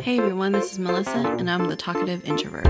[0.00, 2.66] Hey everyone, this is Melissa, and I'm the talkative introvert.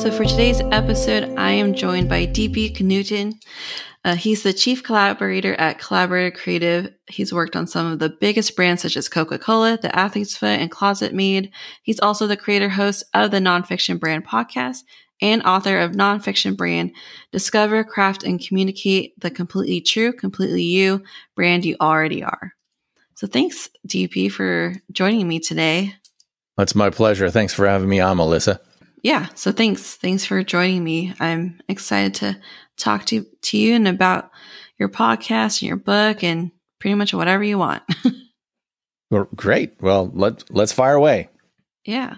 [0.00, 3.40] So, for today's episode, I am joined by DP Knudsen.
[4.04, 6.92] Uh, he's the chief collaborator at Collaborator Creative.
[7.08, 10.60] He's worked on some of the biggest brands such as Coca Cola, The Athlete's Foot,
[10.60, 11.50] and ClosetMaid.
[11.82, 14.80] He's also the creator host of the Nonfiction Brand podcast
[15.22, 16.92] and author of Nonfiction Brand
[17.32, 21.02] Discover, Craft, and Communicate the Completely True, Completely You
[21.34, 22.52] brand you already are.
[23.14, 25.94] So, thanks, DP, for joining me today.
[26.58, 27.30] That's my pleasure.
[27.30, 28.60] Thanks for having me on, Melissa.
[29.02, 29.96] Yeah, so thanks.
[29.96, 31.14] Thanks for joining me.
[31.20, 32.36] I'm excited to
[32.76, 34.30] talk to, to you and about
[34.78, 37.82] your podcast and your book and pretty much whatever you want.
[39.10, 39.74] well, great.
[39.80, 41.28] Well, let let's fire away.
[41.84, 42.16] Yeah.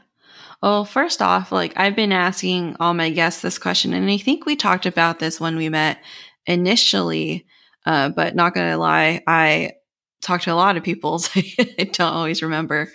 [0.63, 4.47] Well, first off, like I've been asking all my guests this question, and I think
[4.47, 5.99] we talked about this when we met
[6.47, 7.47] initially.
[7.85, 9.75] Uh, but not gonna lie, I
[10.21, 12.91] talked to a lot of people, so I don't always remember.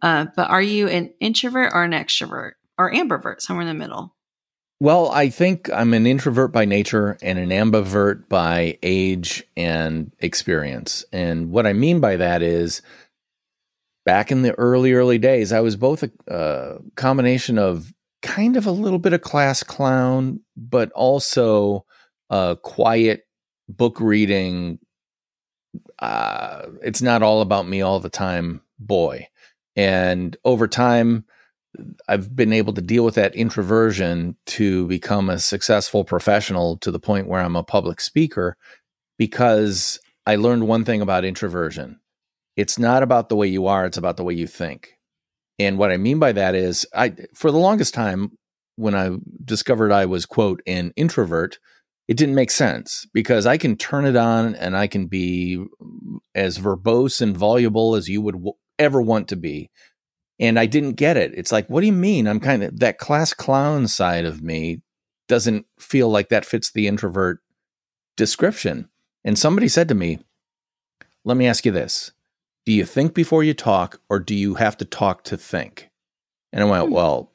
[0.00, 2.52] Uh, but are you an introvert or an extrovert?
[2.78, 4.14] or ambivert, somewhere in the middle?
[4.82, 11.04] Well, I think I'm an introvert by nature and an ambivert by age and experience.
[11.12, 12.82] And what I mean by that is
[14.04, 18.66] back in the early, early days, I was both a, a combination of kind of
[18.66, 21.86] a little bit of class clown, but also
[22.28, 23.22] a quiet
[23.68, 24.80] book reading.
[26.00, 29.28] Uh, it's not all about me all the time, boy.
[29.76, 31.24] And over time,
[32.08, 37.00] I've been able to deal with that introversion to become a successful professional to the
[37.00, 38.56] point where I'm a public speaker
[39.18, 42.00] because I learned one thing about introversion.
[42.56, 44.98] It's not about the way you are, it's about the way you think.
[45.58, 48.32] And what I mean by that is I for the longest time
[48.76, 49.10] when I
[49.44, 51.58] discovered I was quote an introvert,
[52.08, 55.64] it didn't make sense because I can turn it on and I can be
[56.34, 59.70] as verbose and voluble as you would w- ever want to be
[60.42, 61.32] and I didn't get it.
[61.36, 62.26] It's like, what do you mean?
[62.26, 64.82] I'm kind of that class clown side of me
[65.28, 67.38] doesn't feel like that fits the introvert
[68.16, 68.88] description.
[69.24, 70.18] And somebody said to me,
[71.24, 72.10] let me ask you this.
[72.66, 75.90] Do you think before you talk or do you have to talk to think?
[76.52, 76.94] And I went, hmm.
[76.94, 77.32] well,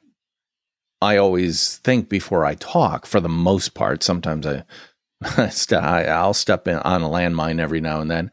[1.00, 4.02] I always think before I talk for the most part.
[4.02, 4.64] Sometimes I,
[6.04, 8.30] I'll step in on a landmine every now and then.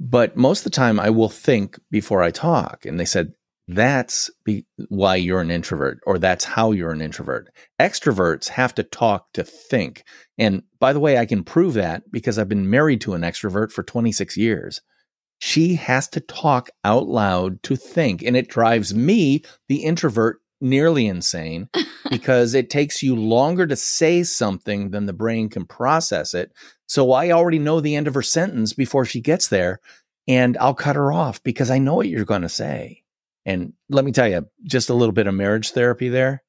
[0.00, 2.86] But most of the time I will think before I talk.
[2.86, 3.34] And they said,
[3.68, 7.48] that's be- why you're an introvert, or that's how you're an introvert.
[7.80, 10.04] Extroverts have to talk to think.
[10.38, 13.72] And by the way, I can prove that because I've been married to an extrovert
[13.72, 14.80] for 26 years.
[15.38, 18.22] She has to talk out loud to think.
[18.22, 21.68] And it drives me, the introvert, nearly insane
[22.10, 26.52] because it takes you longer to say something than the brain can process it.
[26.86, 29.80] So I already know the end of her sentence before she gets there.
[30.28, 33.04] And I'll cut her off because I know what you're going to say.
[33.46, 36.42] And let me tell you, just a little bit of marriage therapy there.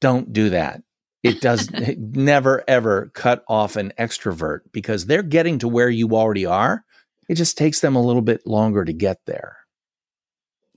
[0.00, 0.82] Don't do that.
[1.24, 1.68] It does
[1.98, 6.84] never ever cut off an extrovert because they're getting to where you already are.
[7.28, 9.58] It just takes them a little bit longer to get there.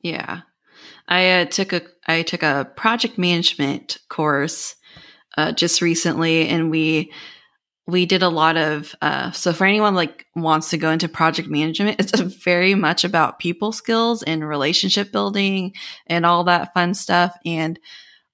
[0.02, 0.42] Yeah.
[1.08, 4.76] I uh, took a I took a project management course
[5.38, 7.14] uh, just recently, and we
[7.92, 11.50] we did a lot of uh, so for anyone like wants to go into project
[11.50, 15.74] management it's very much about people skills and relationship building
[16.08, 17.38] and all that fun stuff.
[17.46, 17.78] And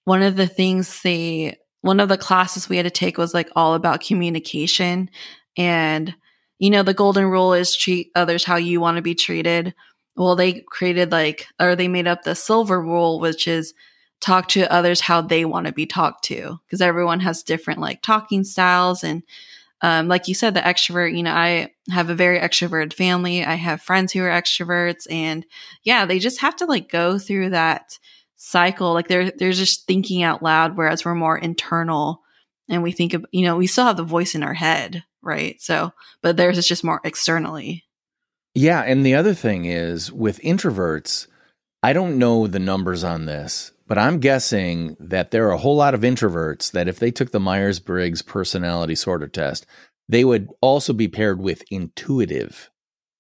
[0.05, 3.49] one of the things they one of the classes we had to take was like
[3.55, 5.09] all about communication.
[5.57, 6.15] And
[6.59, 9.73] you know the golden rule is treat others how you want to be treated.
[10.15, 13.73] Well they created like or they made up the silver rule which is
[14.19, 18.01] talk to others how they want to be talked to because everyone has different like
[18.01, 19.23] talking styles and
[19.81, 23.43] um, like you said the extrovert you know i have a very extroverted family.
[23.43, 25.45] I have friends who are extroverts and
[25.83, 27.97] yeah they just have to like go through that
[28.35, 28.93] cycle.
[28.93, 32.21] Like they're they're just thinking out loud whereas we're more internal
[32.69, 35.61] and we think of you know we still have the voice in our head right?
[35.61, 35.91] So
[36.21, 37.85] but theirs is just more externally.
[38.53, 41.27] Yeah and the other thing is with introverts
[41.83, 45.77] i don't know the numbers on this but I'm guessing that there are a whole
[45.77, 49.65] lot of introverts that if they took the Myers Briggs personality sorter test,
[50.09, 52.69] they would also be paired with intuitive,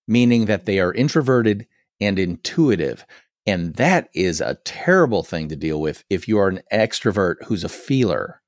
[0.07, 1.67] meaning that they are introverted
[2.01, 3.05] and intuitive.
[3.45, 7.63] And that is a terrible thing to deal with if you are an extrovert who's
[7.63, 8.41] a feeler.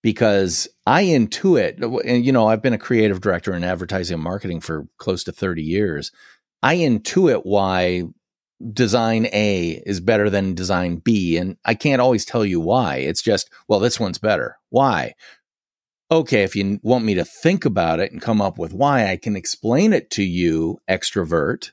[0.00, 4.60] Because I intuit, and you know, I've been a creative director in advertising and marketing
[4.60, 6.12] for close to 30 years.
[6.62, 8.04] I intuit why
[8.72, 11.36] design A is better than design B.
[11.36, 12.96] And I can't always tell you why.
[12.96, 14.56] It's just, well, this one's better.
[14.70, 15.14] Why?
[16.10, 19.16] Okay, if you want me to think about it and come up with why, I
[19.16, 21.72] can explain it to you, extrovert,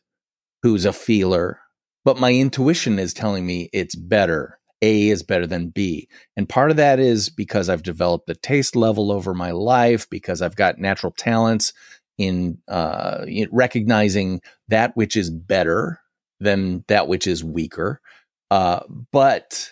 [0.63, 1.60] who's a feeler,
[2.06, 4.57] but my intuition is telling me it's better.
[4.81, 6.07] A is better than B.
[6.36, 10.42] And part of that is because I've developed the taste level over my life, because
[10.42, 11.74] I've got natural talents
[12.18, 16.00] in, uh, in recognizing that which is better
[16.41, 18.01] than that which is weaker.
[18.49, 19.71] Uh, but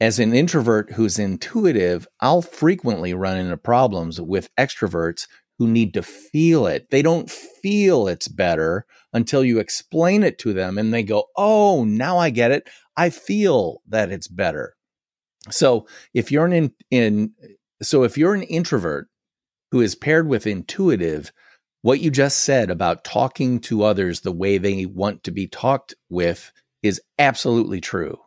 [0.00, 5.26] as an introvert who's intuitive, I'll frequently run into problems with extroverts
[5.58, 6.90] who need to feel it.
[6.90, 11.84] They don't feel it's better until you explain it to them and they go, Oh,
[11.84, 12.68] now I get it.
[12.96, 14.74] I feel that it's better.
[15.50, 17.32] So if you're an in, in
[17.80, 19.08] so if you're an introvert
[19.70, 21.32] who is paired with intuitive,
[21.82, 25.94] what you just said about talking to others the way they want to be talked
[26.08, 26.52] with
[26.82, 28.18] is absolutely true.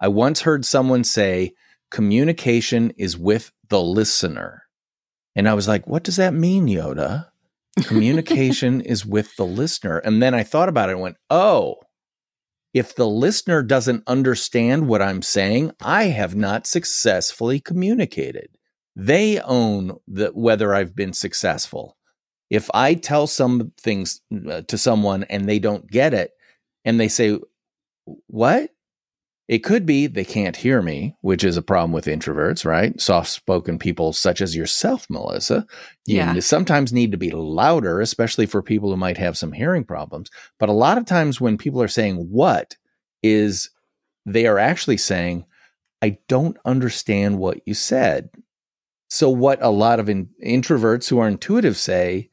[0.00, 1.52] I once heard someone say,
[1.90, 4.64] communication is with the listener.
[5.36, 7.28] And I was like, what does that mean, Yoda?
[7.84, 9.98] Communication is with the listener.
[9.98, 11.76] And then I thought about it and went, oh,
[12.72, 18.48] if the listener doesn't understand what I'm saying, I have not successfully communicated.
[18.96, 21.96] They own the, whether I've been successful
[22.50, 24.20] if I tell some things
[24.50, 26.32] uh, to someone and they don't get it
[26.84, 27.38] and they say,
[28.26, 28.70] What?
[29.46, 32.98] It could be they can't hear me, which is a problem with introverts, right?
[32.98, 35.66] Soft spoken people such as yourself, Melissa.
[36.06, 36.40] You yeah.
[36.40, 40.30] sometimes need to be louder, especially for people who might have some hearing problems.
[40.58, 42.76] But a lot of times when people are saying what
[43.22, 43.68] is
[44.24, 45.44] they are actually saying,
[46.00, 48.30] I don't understand what you said.
[49.10, 52.30] So, what a lot of in- introverts who are intuitive say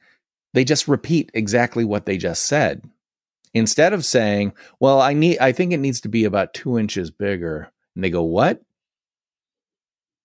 [0.53, 2.83] they just repeat exactly what they just said.
[3.53, 7.11] Instead of saying, well, I need, I think it needs to be about two inches
[7.11, 7.71] bigger.
[7.95, 8.61] And they go, what?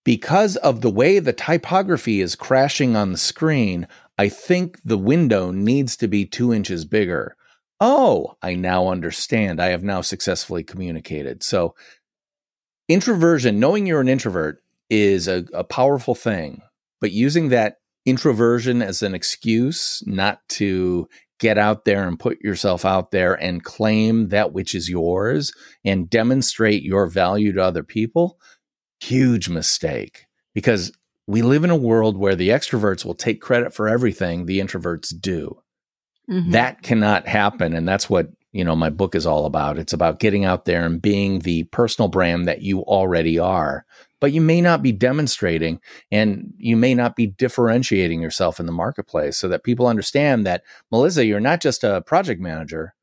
[0.05, 5.51] Because of the way the typography is crashing on the screen, I think the window
[5.51, 7.37] needs to be two inches bigger.
[7.81, 9.61] Oh, I now understand.
[9.61, 11.43] I have now successfully communicated.
[11.43, 11.75] So,
[12.89, 16.63] introversion, knowing you're an introvert, is a, a powerful thing,
[17.01, 21.09] but using that introversion as an excuse not to
[21.39, 25.53] get out there and put yourself out there and claim that which is yours
[25.85, 28.39] and demonstrate your value to other people,
[29.01, 30.25] huge mistake
[30.55, 30.93] because
[31.27, 35.13] we live in a world where the extroverts will take credit for everything the introverts
[35.21, 35.61] do.
[36.31, 36.53] Mm-hmm.
[36.53, 37.75] That cannot happen.
[37.75, 39.79] And that's what, you know, my book is all about.
[39.79, 43.85] It's about getting out there and being the personal brand that you already are
[44.21, 45.81] but you may not be demonstrating
[46.11, 50.63] and you may not be differentiating yourself in the marketplace so that people understand that,
[50.91, 52.95] Melissa, you're not just a project manager.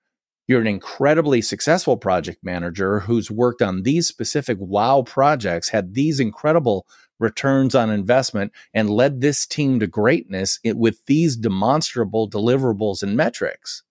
[0.47, 6.19] You're an incredibly successful project manager who's worked on these specific wow projects, had these
[6.19, 6.85] incredible
[7.19, 13.83] returns on investment, and led this team to greatness with these demonstrable deliverables and metrics.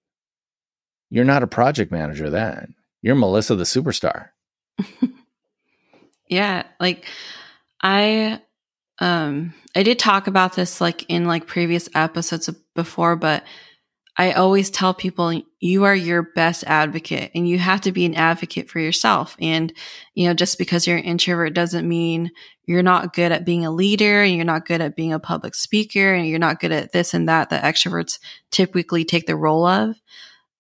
[1.12, 2.74] You're not a project manager then.
[3.02, 4.30] You're Melissa the superstar.
[6.32, 7.04] Yeah, like
[7.82, 8.40] I
[8.98, 13.44] um I did talk about this like in like previous episodes before, but
[14.16, 18.14] I always tell people you are your best advocate and you have to be an
[18.14, 19.36] advocate for yourself.
[19.40, 19.74] And,
[20.14, 22.30] you know, just because you're an introvert doesn't mean
[22.64, 25.54] you're not good at being a leader and you're not good at being a public
[25.54, 28.18] speaker and you're not good at this and that that extroverts
[28.50, 29.96] typically take the role of.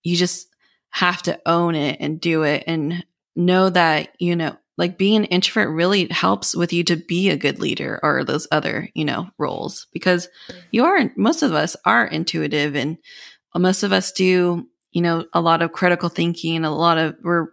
[0.02, 0.48] You just
[0.90, 3.04] have to own it and do it and
[3.34, 7.36] know that, you know, like being an introvert really helps with you to be a
[7.36, 10.28] good leader or those other you know roles because
[10.70, 12.96] you are most of us are intuitive and
[13.54, 17.16] most of us do you know a lot of critical thinking and a lot of
[17.22, 17.48] we're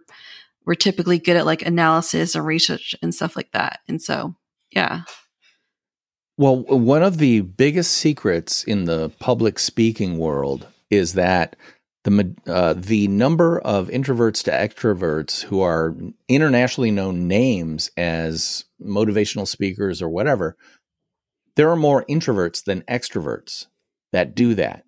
[0.64, 3.80] we're typically good at like analysis and research and stuff like that.
[3.88, 4.36] And so
[4.70, 5.02] yeah.
[6.36, 11.56] Well one of the biggest secrets in the public speaking world is that
[12.04, 15.94] the uh, the number of introverts to extroverts who are
[16.28, 20.56] internationally known names as motivational speakers or whatever,
[21.56, 23.66] there are more introverts than extroverts
[24.12, 24.84] that do that.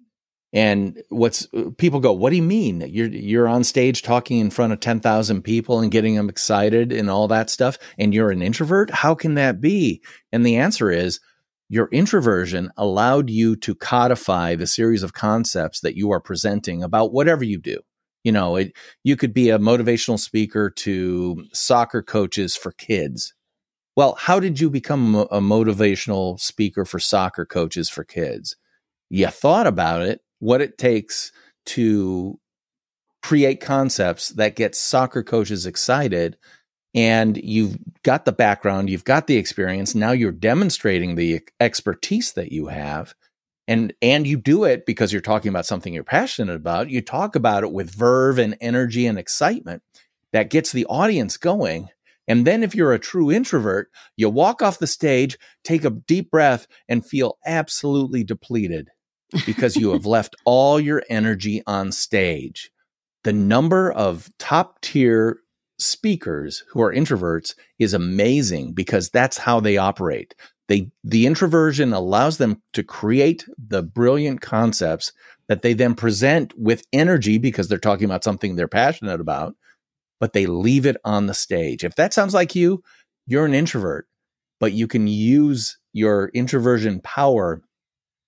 [0.54, 2.83] And what's people go, what do you mean?
[2.83, 7.09] You're you're on stage talking in front of 10,000 people and getting them excited and
[7.09, 8.90] all that stuff and you're an introvert?
[8.90, 10.02] How can that be?
[10.31, 11.21] And the answer is
[11.72, 17.14] your introversion allowed you to codify the series of concepts that you are presenting about
[17.14, 17.78] whatever you do.
[18.24, 18.74] You know, it,
[19.04, 23.32] you could be a motivational speaker to soccer coaches for kids.
[23.96, 28.54] Well, how did you become a motivational speaker for soccer coaches for kids?
[29.08, 31.32] You thought about it, what it takes
[31.68, 32.38] to
[33.22, 36.36] create concepts that get soccer coaches excited
[36.94, 42.52] and you've got the background, you've got the experience, now you're demonstrating the expertise that
[42.52, 43.14] you have.
[43.68, 46.90] And and you do it because you're talking about something you're passionate about.
[46.90, 49.82] You talk about it with verve and energy and excitement
[50.32, 51.88] that gets the audience going.
[52.26, 56.30] And then if you're a true introvert, you walk off the stage, take a deep
[56.30, 58.88] breath and feel absolutely depleted
[59.46, 62.70] because you have left all your energy on stage.
[63.25, 65.38] The number of top tier
[65.84, 70.34] speakers who are introverts is amazing because that's how they operate.
[70.68, 75.12] They the introversion allows them to create the brilliant concepts
[75.48, 79.54] that they then present with energy because they're talking about something they're passionate about,
[80.20, 81.84] but they leave it on the stage.
[81.84, 82.82] If that sounds like you,
[83.26, 84.06] you're an introvert,
[84.60, 87.60] but you can use your introversion power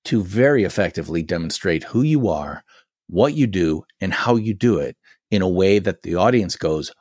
[0.07, 2.63] to very effectively demonstrate who you are,
[3.09, 4.97] what you do, and how you do it
[5.31, 6.93] in a way that the audience goes,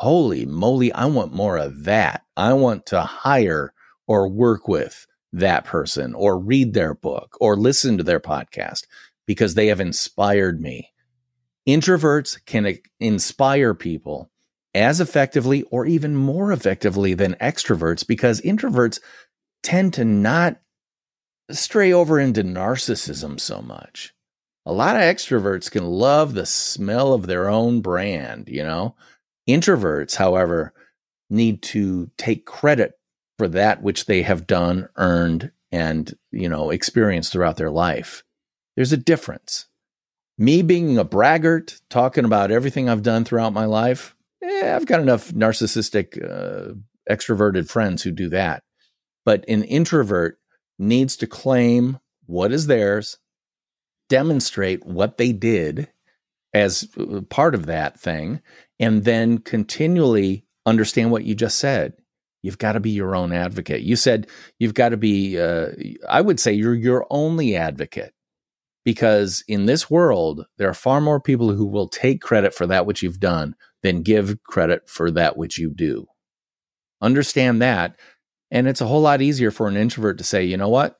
[0.00, 2.24] Holy moly, I want more of that.
[2.34, 3.74] I want to hire
[4.06, 8.86] or work with that person or read their book or listen to their podcast
[9.26, 10.90] because they have inspired me.
[11.68, 14.30] Introverts can uh, inspire people
[14.74, 19.00] as effectively or even more effectively than extroverts because introverts
[19.62, 20.62] tend to not
[21.50, 24.14] stray over into narcissism so much.
[24.64, 28.96] A lot of extroverts can love the smell of their own brand, you know?
[29.50, 30.72] Introverts, however,
[31.28, 32.98] need to take credit
[33.38, 38.22] for that which they have done, earned, and, you know, experienced throughout their life.
[38.76, 39.66] There's a difference.
[40.36, 45.00] Me being a braggart, talking about everything I've done throughout my life, eh, I've got
[45.00, 46.74] enough narcissistic, uh,
[47.10, 48.62] extroverted friends who do that.
[49.24, 50.38] But an introvert
[50.78, 53.18] needs to claim what is theirs,
[54.08, 55.88] demonstrate what they did
[56.52, 58.40] as uh, part of that thing,
[58.78, 61.94] and then continually understand what you just said.
[62.42, 63.82] You've got to be your own advocate.
[63.82, 64.26] You said
[64.58, 65.68] you've got to be, uh,
[66.08, 68.14] I would say you're your only advocate
[68.84, 72.86] because in this world, there are far more people who will take credit for that
[72.86, 76.06] which you've done than give credit for that which you do.
[77.02, 77.96] Understand that
[78.50, 80.98] and it's a whole lot easier for an introvert to say, you know what?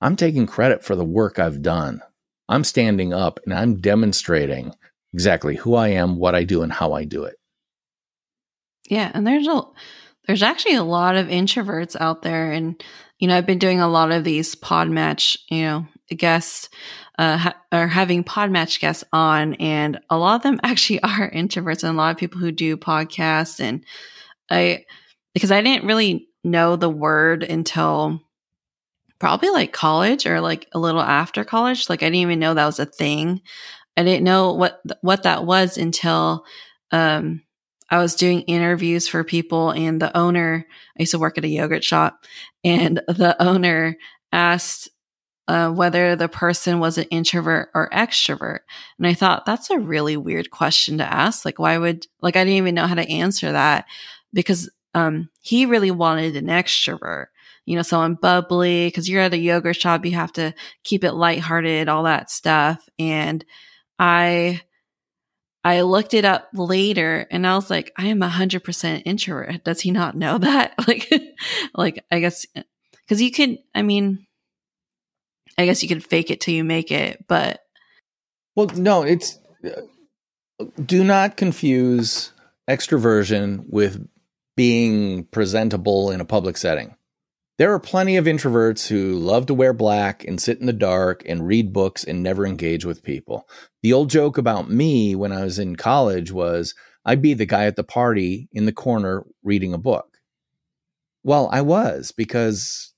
[0.00, 2.00] I'm taking credit for the work I've done.
[2.48, 4.74] I'm standing up and I'm demonstrating
[5.12, 7.36] exactly who I am, what I do, and how I do it.
[8.88, 9.62] Yeah, and there's a
[10.26, 12.82] there's actually a lot of introverts out there, and
[13.18, 16.68] you know I've been doing a lot of these PodMatch, you know, guests
[17.18, 21.82] uh, ha- or having PodMatch guests on, and a lot of them actually are introverts,
[21.82, 23.84] and a lot of people who do podcasts, and
[24.50, 24.84] I
[25.32, 28.20] because I didn't really know the word until
[29.24, 31.88] probably like college or like a little after college.
[31.88, 33.40] Like I didn't even know that was a thing.
[33.96, 36.44] I didn't know what what that was until
[36.90, 37.40] um,
[37.88, 40.66] I was doing interviews for people, and the owner.
[40.68, 42.26] I used to work at a yogurt shop,
[42.64, 43.96] and the owner
[44.30, 44.90] asked
[45.48, 48.58] uh, whether the person was an introvert or extrovert,
[48.98, 51.46] and I thought that's a really weird question to ask.
[51.46, 53.86] Like, why would like I didn't even know how to answer that
[54.34, 57.28] because um, he really wanted an extrovert,
[57.66, 61.12] you know, someone bubbly, because you're at a yoga shop, you have to keep it
[61.12, 62.86] lighthearted, all that stuff.
[62.98, 63.44] And
[63.98, 64.60] I,
[65.62, 69.64] I looked it up later and I was like, I am a hundred percent introvert.
[69.64, 70.74] Does he not know that?
[70.86, 71.10] like,
[71.74, 72.44] like, I guess,
[73.08, 74.26] cause you can, I mean,
[75.56, 77.60] I guess you can fake it till you make it, but.
[78.56, 79.80] Well, no, it's, uh,
[80.84, 82.32] do not confuse
[82.68, 84.06] extroversion with
[84.56, 86.94] being presentable in a public setting.
[87.56, 91.22] There are plenty of introverts who love to wear black and sit in the dark
[91.24, 93.48] and read books and never engage with people.
[93.82, 97.66] The old joke about me when I was in college was I'd be the guy
[97.66, 100.18] at the party in the corner reading a book.
[101.22, 102.92] Well, I was because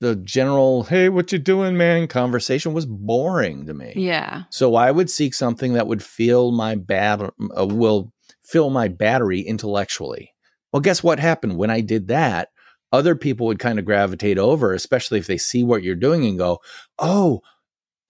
[0.00, 3.92] the general, hey, what you doing, man, conversation was boring to me.
[3.96, 4.42] Yeah.
[4.50, 9.40] So I would seek something that would fill my bat uh, will fill my battery
[9.40, 10.34] intellectually.
[10.72, 12.48] Well, guess what happened when I did that?
[12.92, 16.38] Other people would kind of gravitate over, especially if they see what you're doing and
[16.38, 16.60] go,
[16.98, 17.40] "Oh,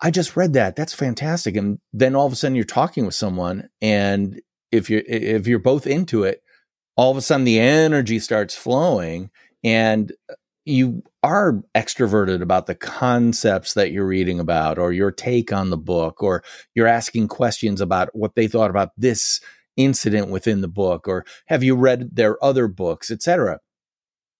[0.00, 0.76] I just read that.
[0.76, 4.40] That's fantastic." And then all of a sudden you're talking with someone and
[4.72, 6.42] if you're if you're both into it,
[6.96, 9.30] all of a sudden the energy starts flowing
[9.62, 10.34] and uh,
[10.64, 15.76] you are extroverted about the concepts that you're reading about or your take on the
[15.76, 16.42] book or
[16.74, 19.40] you're asking questions about what they thought about this
[19.76, 23.58] incident within the book or have you read their other books etc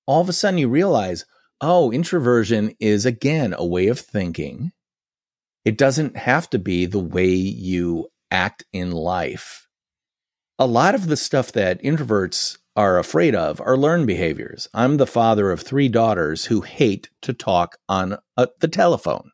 [0.07, 1.25] all of a sudden you realize
[1.61, 4.73] oh introversion is again a way of thinking
[5.65, 9.69] it doesn't have to be the way you act in life.
[10.59, 14.69] A lot of the stuff that introverts are afraid of are learned behaviors.
[14.73, 19.31] I'm the father of three daughters who hate to talk on a, the telephone.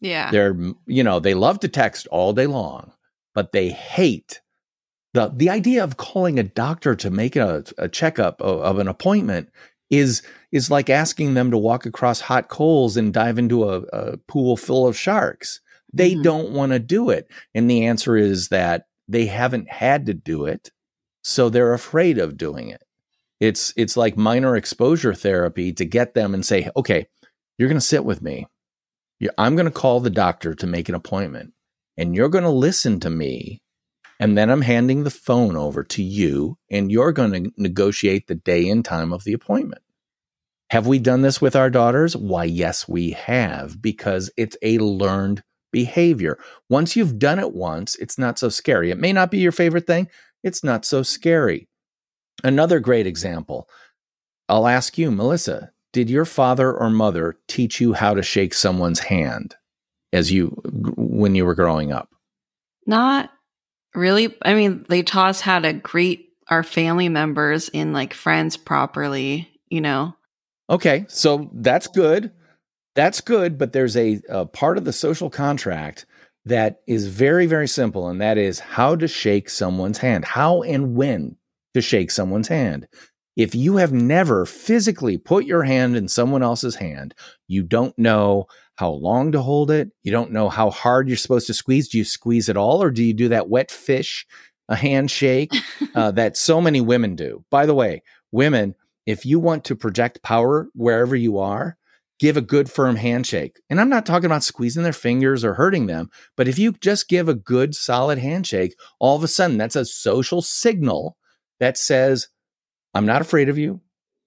[0.00, 0.30] Yeah.
[0.30, 2.92] They're, you know, they love to text all day long,
[3.34, 4.40] but they hate
[5.14, 8.88] the the idea of calling a doctor to make a, a checkup of, of an
[8.88, 9.48] appointment
[9.90, 14.16] is is like asking them to walk across hot coals and dive into a, a
[14.28, 15.60] pool full of sharks.
[15.92, 16.22] They mm-hmm.
[16.22, 17.30] don't want to do it.
[17.54, 20.70] And the answer is that they haven't had to do it,
[21.22, 22.82] so they're afraid of doing it.
[23.38, 27.06] It's it's like minor exposure therapy to get them and say, "Okay,
[27.58, 28.46] you're going to sit with me.
[29.38, 31.52] I'm going to call the doctor to make an appointment,
[31.96, 33.60] and you're going to listen to me
[34.18, 38.34] and then I'm handing the phone over to you, and you're going to negotiate the
[38.34, 39.82] day and time of the appointment.
[40.70, 42.16] Have we done this with our daughters?
[42.16, 45.42] Why, yes, we have, because it's a learned
[45.72, 46.38] behavior.
[46.68, 48.90] Once you've done it once, it's not so scary.
[48.90, 50.08] It may not be your favorite thing,
[50.42, 51.68] it's not so scary.
[52.42, 53.68] Another great example
[54.48, 59.00] I'll ask you, Melissa, did your father or mother teach you how to shake someone's
[59.00, 59.56] hand
[60.12, 60.48] as you
[60.96, 62.10] when you were growing up?
[62.86, 63.30] Not
[63.96, 64.36] Really?
[64.42, 69.50] I mean, they taught us how to greet our family members and like friends properly,
[69.68, 70.14] you know?
[70.70, 71.06] Okay.
[71.08, 72.30] So that's good.
[72.94, 73.58] That's good.
[73.58, 76.06] But there's a, a part of the social contract
[76.44, 78.08] that is very, very simple.
[78.08, 81.36] And that is how to shake someone's hand, how and when
[81.74, 82.86] to shake someone's hand.
[83.36, 87.14] If you have never physically put your hand in someone else's hand,
[87.48, 89.90] you don't know how long to hold it.
[90.02, 91.88] You don't know how hard you're supposed to squeeze.
[91.88, 94.26] Do you squeeze it all or do you do that wet fish,
[94.68, 95.52] a handshake
[95.94, 97.44] uh, that so many women do?
[97.50, 98.02] By the way,
[98.32, 98.74] women,
[99.06, 101.76] if you want to project power wherever you are,
[102.18, 103.60] give a good firm handshake.
[103.68, 107.08] And I'm not talking about squeezing their fingers or hurting them, but if you just
[107.08, 111.16] give a good solid handshake, all of a sudden that's a social signal
[111.60, 112.28] that says,
[112.94, 113.80] I'm not afraid of you.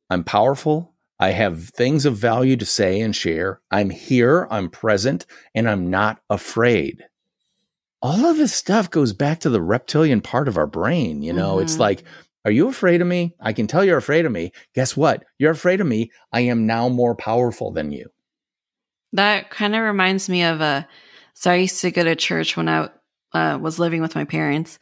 [0.10, 0.94] I'm powerful.
[1.20, 3.60] I have things of value to say and share.
[3.70, 7.06] I'm here, I'm present, and I'm not afraid.
[8.02, 11.22] All of this stuff goes back to the reptilian part of our brain.
[11.22, 11.64] You know, mm-hmm.
[11.64, 12.04] it's like,
[12.46, 13.36] are you afraid of me?
[13.42, 14.54] I can tell you're afraid of me.
[14.74, 15.26] Guess what?
[15.38, 16.12] You're afraid of me.
[16.32, 18.10] I am now more powerful than you.
[19.12, 20.88] That kind of reminds me of a.
[21.34, 22.90] So I used to go to church when I
[23.34, 24.80] uh, was living with my parents,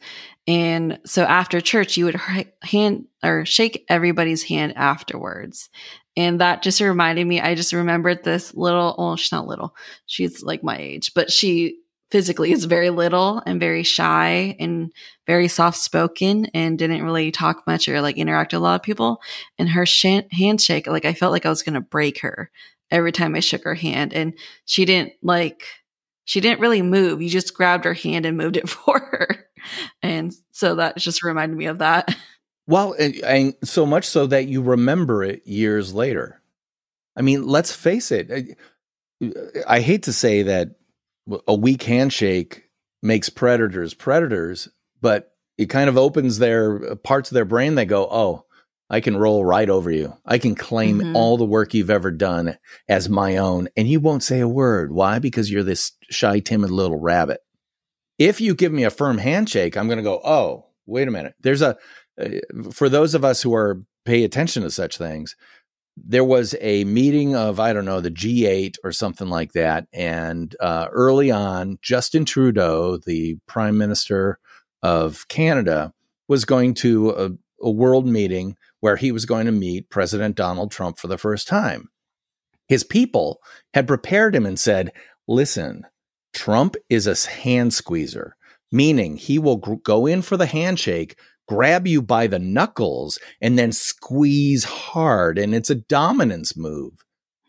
[0.48, 2.18] and so after church, you would
[2.62, 5.68] hand or shake everybody's hand afterwards.
[6.16, 9.76] And that just reminded me, I just remembered this little, oh, she's not little.
[10.06, 11.80] She's like my age, but she
[12.10, 14.90] physically is very little and very shy and
[15.26, 18.82] very soft spoken and didn't really talk much or like interact with a lot of
[18.82, 19.20] people.
[19.58, 22.50] And her sh- handshake, like I felt like I was going to break her
[22.90, 24.14] every time I shook her hand.
[24.14, 24.32] And
[24.64, 25.62] she didn't like,
[26.28, 27.22] she didn't really move.
[27.22, 29.46] You just grabbed her hand and moved it for her.
[30.02, 32.14] And so that just reminded me of that.
[32.66, 36.42] Well, and, and, so much so that you remember it years later.
[37.16, 38.56] I mean, let's face it.
[39.22, 39.30] I,
[39.66, 40.76] I hate to say that
[41.46, 42.68] a weak handshake
[43.02, 44.68] makes predators predators,
[45.00, 47.74] but it kind of opens their uh, parts of their brain.
[47.74, 48.44] They go, "Oh,
[48.90, 50.16] I can roll right over you.
[50.24, 51.16] I can claim mm-hmm.
[51.16, 52.56] all the work you've ever done
[52.88, 54.92] as my own, and you won't say a word.
[54.92, 55.18] Why?
[55.18, 57.40] Because you're this shy, timid little rabbit.
[58.18, 61.34] If you give me a firm handshake, I'm going to go, "Oh, wait a minute.
[61.40, 61.76] There's a
[62.20, 62.28] uh,
[62.72, 65.36] for those of us who are pay attention to such things,
[65.96, 70.54] there was a meeting of I don't know the G8 or something like that, and
[70.60, 74.38] uh, early on, Justin Trudeau, the Prime Minister
[74.82, 75.92] of Canada,
[76.26, 80.70] was going to a, a world meeting where he was going to meet President Donald
[80.70, 81.88] Trump for the first time.
[82.66, 83.40] His people
[83.74, 84.92] had prepared him and said,
[85.26, 85.84] "Listen,
[86.32, 88.36] Trump is a hand squeezer."
[88.70, 91.16] Meaning he will go in for the handshake,
[91.48, 95.38] grab you by the knuckles and then squeeze hard.
[95.38, 96.92] And it's a dominance move.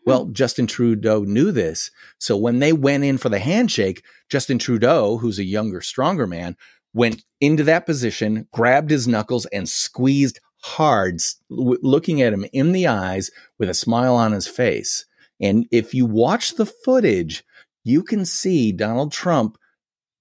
[0.06, 0.32] Well, hmm.
[0.32, 1.90] Justin Trudeau knew this.
[2.18, 6.56] So when they went in for the handshake, Justin Trudeau, who's a younger, stronger man,
[6.92, 12.86] went into that position, grabbed his knuckles, and squeezed hard, looking at him in the
[12.86, 15.04] eyes with a smile on his face.
[15.40, 17.44] And if you watch the footage,
[17.82, 19.56] you can see Donald Trump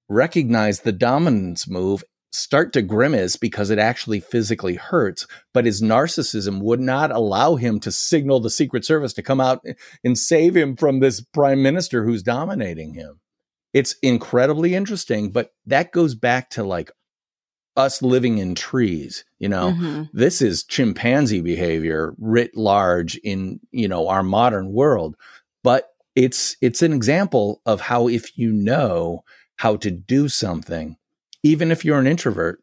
[0.07, 5.27] recognize the dominance move start to grimace because it actually physically hurts.
[5.53, 9.63] But his narcissism would not allow him to signal the Secret Service to come out
[10.03, 13.19] and save him from this prime minister who's dominating him.
[13.73, 16.91] It's incredibly interesting, but that goes back to like
[17.79, 20.03] us living in trees you know mm-hmm.
[20.13, 25.15] this is chimpanzee behavior writ large in you know our modern world
[25.63, 29.23] but it's it's an example of how if you know
[29.55, 30.95] how to do something
[31.43, 32.61] even if you're an introvert,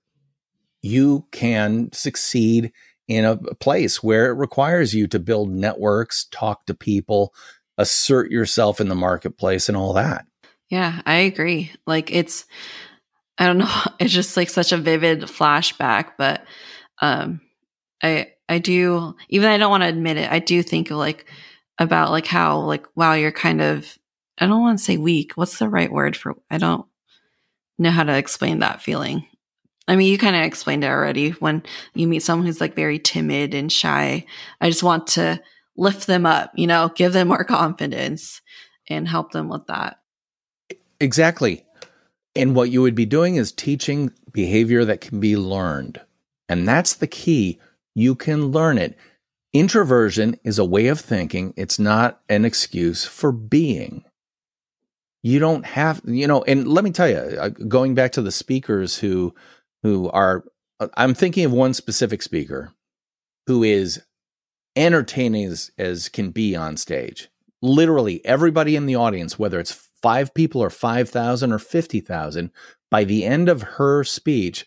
[0.83, 2.73] you can succeed
[3.09, 7.33] in a place where it requires you to build networks, talk to people,
[7.79, 10.27] assert yourself in the marketplace, and all that.
[10.69, 11.73] Yeah, I agree.
[11.87, 12.45] Like it's,
[13.39, 16.45] I don't know, it's just like such a vivid flashback, but
[17.01, 17.41] um,
[18.03, 20.31] I I do even I don't want to admit it.
[20.31, 21.27] I do think of like
[21.79, 23.99] about like how like wow you're kind of
[24.39, 25.33] I don't want to say weak.
[25.35, 26.87] What's the right word for I don't
[27.79, 29.27] know how to explain that feeling.
[29.89, 31.63] I mean, you kind of explained it already when
[31.95, 34.27] you meet someone who's like very timid and shy.
[34.61, 35.41] I just want to
[35.77, 38.41] lift them up, you know, give them more confidence
[38.89, 40.01] and help them with that.
[40.99, 41.66] Exactly.
[42.37, 46.01] And what you would be doing is teaching behavior that can be learned.
[46.49, 47.59] And that's the key.
[47.95, 48.97] You can learn it.
[49.53, 54.05] Introversion is a way of thinking, it's not an excuse for being.
[55.23, 58.31] You don't have, you know, and let me tell you, uh, going back to the
[58.31, 59.35] speakers who
[59.83, 60.45] who are
[60.79, 62.73] uh, I'm thinking of one specific speaker
[63.47, 64.03] who is
[64.77, 67.29] entertaining as, as can be on stage.
[67.63, 72.51] Literally everybody in the audience, whether it's five people or 5,000 or 50,000,
[72.93, 74.65] by the end of her speech,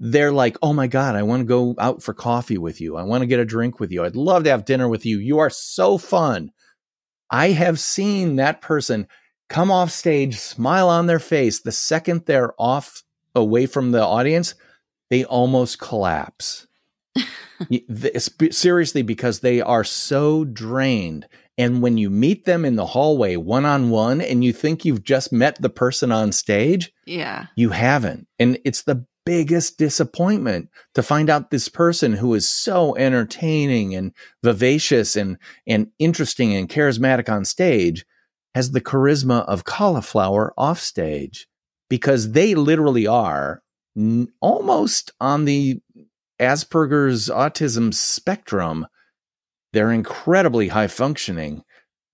[0.00, 2.96] they're like, oh my God, I want to go out for coffee with you.
[2.96, 4.04] I want to get a drink with you.
[4.04, 5.20] I'd love to have dinner with you.
[5.20, 6.50] You are so fun.
[7.30, 9.06] I have seen that person
[9.48, 11.60] come off stage, smile on their face.
[11.60, 14.56] The second they're off away from the audience,
[15.08, 16.66] they almost collapse.
[18.50, 21.28] Seriously, because they are so drained.
[21.56, 25.04] And when you meet them in the hallway one on one and you think you've
[25.04, 28.26] just met the person on stage, yeah, you haven't.
[28.38, 34.12] And it's the biggest disappointment to find out this person who is so entertaining and
[34.42, 38.04] vivacious and, and interesting and charismatic on stage
[38.54, 41.46] has the charisma of cauliflower off stage
[41.88, 43.62] because they literally are
[43.96, 45.80] n- almost on the
[46.40, 48.86] Asperger's autism spectrum.
[49.74, 51.64] They're incredibly high functioning,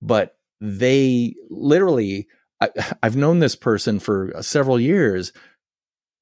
[0.02, 2.26] but they literally,
[2.60, 2.70] I,
[3.02, 5.32] I've known this person for several years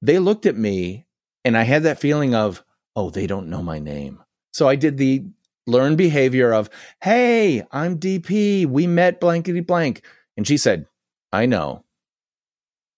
[0.01, 1.05] they looked at me
[1.43, 2.63] and I had that feeling of,
[2.95, 4.23] oh, they don't know my name.
[4.53, 5.25] So I did the
[5.67, 6.69] learned behavior of,
[7.01, 8.65] hey, I'm DP.
[8.65, 10.03] We met blankety blank.
[10.37, 10.87] And she said,
[11.31, 11.83] I know.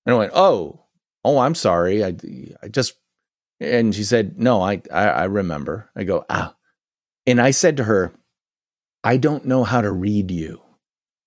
[0.05, 0.85] And I went, oh,
[1.23, 2.03] oh, I'm sorry.
[2.03, 2.15] I,
[2.61, 2.95] I just,
[3.59, 5.89] and she said, no, I, I, I remember.
[5.95, 6.55] I go, ah.
[7.27, 8.13] And I said to her,
[9.03, 10.61] I don't know how to read you.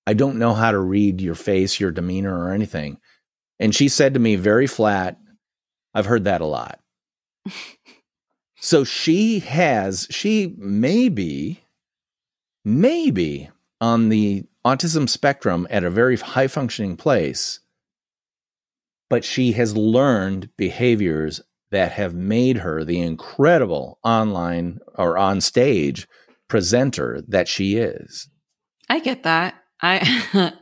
[0.07, 2.99] I don't know how to read your face, your demeanor, or anything.
[3.59, 5.19] And she said to me very flat,
[5.95, 6.81] I've heard that a lot.
[8.57, 11.63] so she has, she may be,
[12.65, 17.61] maybe on the autism spectrum at a very high functioning place,
[19.11, 26.07] but she has learned behaviors that have made her the incredible online or on stage
[26.55, 28.29] presenter that she is.
[28.89, 29.57] I get that.
[29.83, 30.53] I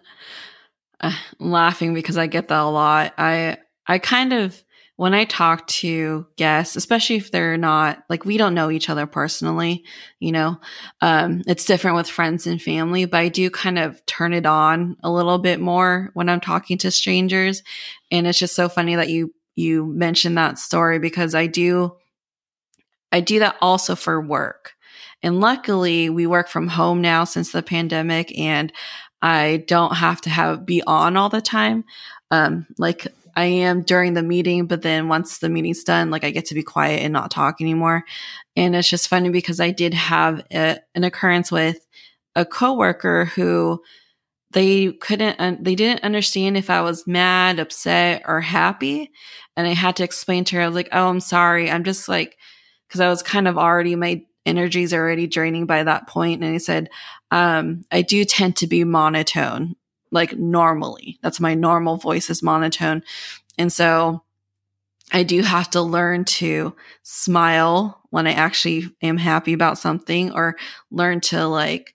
[1.02, 3.12] I'm laughing because I get that a lot.
[3.18, 4.64] I I kind of
[4.96, 9.04] when I talk to guests, especially if they're not like we don't know each other
[9.04, 9.84] personally,
[10.18, 10.58] you know,
[11.02, 14.96] um, it's different with friends and family, but I do kind of turn it on
[15.02, 17.62] a little bit more when I'm talking to strangers.
[18.10, 21.98] And it's just so funny that you you mentioned that story because I do
[23.12, 24.72] I do that also for work.
[25.22, 28.72] And luckily we work from home now since the pandemic and
[29.20, 31.84] I don't have to have be on all the time.
[32.30, 33.06] Um, like
[33.36, 36.54] I am during the meeting, but then once the meeting's done, like I get to
[36.54, 38.04] be quiet and not talk anymore.
[38.56, 41.86] And it's just funny because I did have a, an occurrence with
[42.34, 43.82] a coworker who
[44.50, 49.10] they couldn't, they didn't understand if I was mad, upset, or happy.
[49.56, 51.70] And I had to explain to her, I was like, oh, I'm sorry.
[51.70, 52.36] I'm just like,
[52.86, 56.42] because I was kind of already, my energy's already draining by that point.
[56.42, 56.90] And I said,
[57.30, 59.76] um, I do tend to be monotone
[60.10, 61.18] like normally.
[61.22, 63.02] That's my normal voice is monotone.
[63.58, 64.22] And so
[65.12, 70.56] I do have to learn to smile when I actually am happy about something or
[70.90, 71.94] learn to like,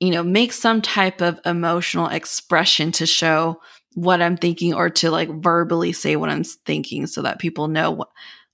[0.00, 3.60] you know, make some type of emotional expression to show
[3.94, 7.90] what I'm thinking or to like verbally say what I'm thinking so that people know
[7.90, 8.08] what,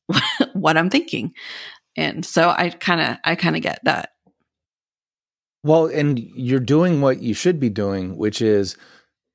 [0.52, 1.32] what I'm thinking.
[1.98, 4.12] And so I kind of, I kind of get that.
[5.64, 8.76] Well, and you're doing what you should be doing, which is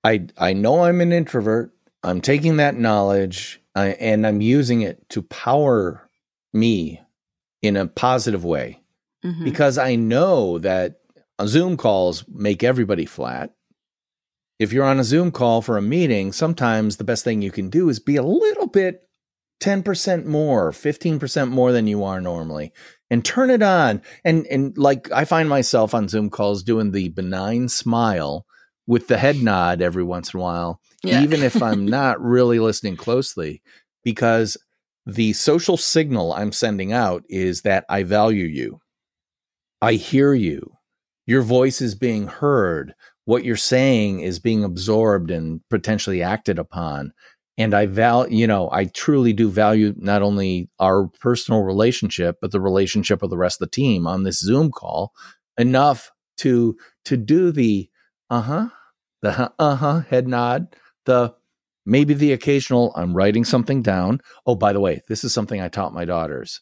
[0.06, 1.74] I I know I'm an introvert.
[2.04, 6.10] I'm taking that knowledge uh, and I'm using it to power
[6.54, 7.02] me
[7.62, 8.80] in a positive way.
[9.26, 9.44] Mm-hmm.
[9.44, 11.02] Because I know that
[11.46, 13.54] Zoom calls make everybody flat.
[14.58, 17.70] If you're on a Zoom call for a meeting, sometimes the best thing you can
[17.70, 19.10] do is be a little bit
[19.62, 22.74] 10% more, 15% more than you are normally
[23.14, 24.02] and turn it on.
[24.26, 28.48] And and like I find myself on Zoom calls doing the benign smile
[28.88, 31.22] with the head nod every once in a while, yeah.
[31.22, 33.62] even if I'm not really listening closely,
[34.04, 34.58] because
[35.06, 38.80] the social signal I'm sending out is that I value you.
[39.80, 40.72] I hear you.
[41.28, 42.96] Your voice is being heard.
[43.26, 47.14] What you're saying is being absorbed and potentially acted upon
[47.58, 52.52] and I value, you know, I truly do value not only our personal relationship, but
[52.52, 55.14] the relationship of the rest of the team on this Zoom call
[55.58, 57.90] enough to to do the
[58.30, 58.70] uh huh,
[59.22, 61.36] the uh huh head nod, the
[61.86, 64.22] maybe the occasional I'm writing something down.
[64.48, 66.62] Oh, by the way, this is something I taught my daughters.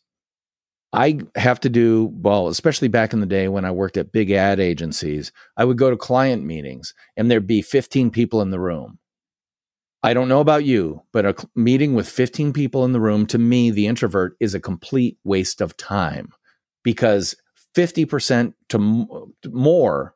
[0.94, 4.30] I have to do, well, especially back in the day when I worked at big
[4.30, 8.60] ad agencies, I would go to client meetings and there'd be 15 people in the
[8.60, 9.00] room
[10.04, 13.38] I don't know about you, but a meeting with 15 people in the room, to
[13.38, 16.30] me, the introvert, is a complete waste of time
[16.84, 17.36] because
[17.76, 20.16] 50% to more,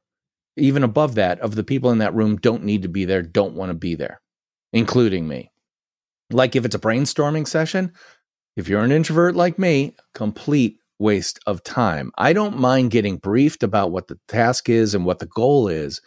[0.57, 3.53] even above that, of the people in that room don't need to be there, don't
[3.53, 4.21] want to be there,
[4.73, 5.51] including me.
[6.31, 7.93] Like if it's a brainstorming session,
[8.55, 12.11] if you're an introvert like me, complete waste of time.
[12.17, 16.01] I don't mind getting briefed about what the task is and what the goal is,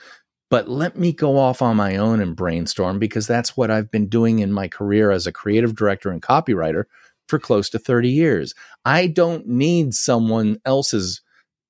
[0.50, 4.08] but let me go off on my own and brainstorm because that's what I've been
[4.08, 6.84] doing in my career as a creative director and copywriter
[7.28, 8.54] for close to 30 years.
[8.84, 11.20] I don't need someone else's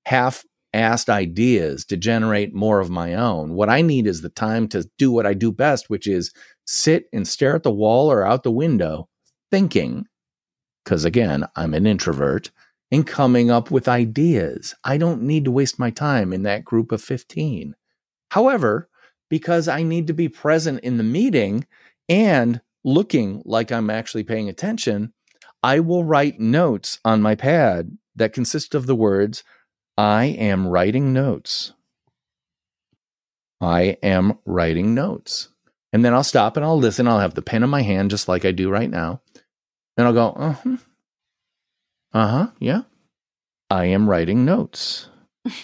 [0.06, 3.54] half assed ideas to generate more of my own.
[3.54, 6.32] What I need is the time to do what I do best, which is
[6.66, 9.08] sit and stare at the wall or out the window
[9.50, 10.06] thinking.
[10.84, 12.50] Because again, I'm an introvert
[12.90, 14.74] and coming up with ideas.
[14.84, 17.74] I don't need to waste my time in that group of 15.
[18.30, 18.88] However,
[19.30, 21.66] because I need to be present in the meeting
[22.08, 25.12] and looking like I'm actually paying attention,
[25.62, 29.44] I will write notes on my pad that consist of the words,
[29.96, 31.72] I am writing notes.
[33.60, 35.48] I am writing notes.
[35.92, 37.08] And then I'll stop and I'll listen.
[37.08, 39.20] I'll have the pen in my hand, just like I do right now.
[39.96, 40.76] And I'll go, uh huh.
[42.12, 42.46] Uh huh.
[42.60, 42.82] Yeah.
[43.70, 45.08] I am writing notes.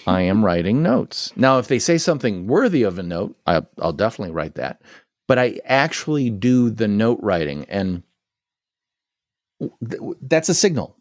[0.07, 1.33] I am writing notes.
[1.37, 4.83] Now, if they say something worthy of a note, I, will definitely write that.
[5.27, 8.03] But I actually do the note writing, and
[9.61, 10.97] th- that's a signal.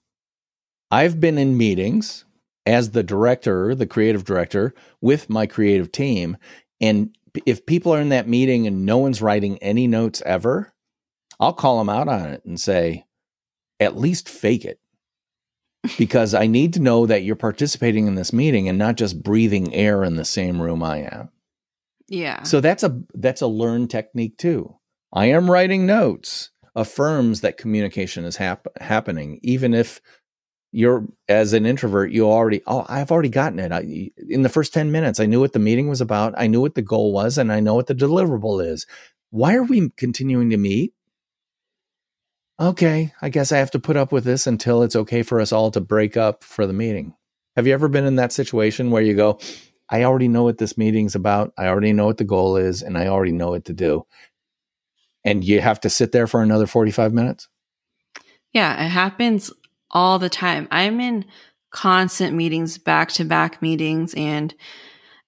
[0.92, 2.26] I've been in meetings
[2.66, 6.38] as the director, the creative director, with my creative team.
[6.80, 7.16] And
[7.46, 10.74] if people are in that meeting and no one's writing any notes ever,
[11.40, 13.06] I'll call them out on it and say,
[13.80, 14.80] at least fake it
[15.98, 19.74] because I need to know that you're participating in this meeting and not just breathing
[19.74, 21.30] air in the same room I am.
[22.08, 22.44] Yeah.
[22.44, 24.76] So that's a that's a learned technique too.
[25.12, 30.02] I am writing notes affirms that communication is hap- happening even if
[30.72, 33.72] you're as an introvert you already oh I've already gotten it.
[33.72, 36.62] I, in the first 10 minutes I knew what the meeting was about, I knew
[36.62, 38.88] what the goal was and I know what the deliverable is.
[39.30, 40.94] Why are we continuing to meet?
[42.64, 45.52] Okay, I guess I have to put up with this until it's okay for us
[45.52, 47.14] all to break up for the meeting.
[47.56, 49.40] Have you ever been in that situation where you go,
[49.90, 52.98] I already know what this meeting's about, I already know what the goal is, and
[52.98, 54.06] I already know what to do?
[55.24, 57.48] And you have to sit there for another 45 minutes?
[58.54, 59.52] Yeah, it happens
[59.92, 60.68] all the time.
[60.72, 61.26] I'm in
[61.70, 64.54] constant meetings, back to back meetings, and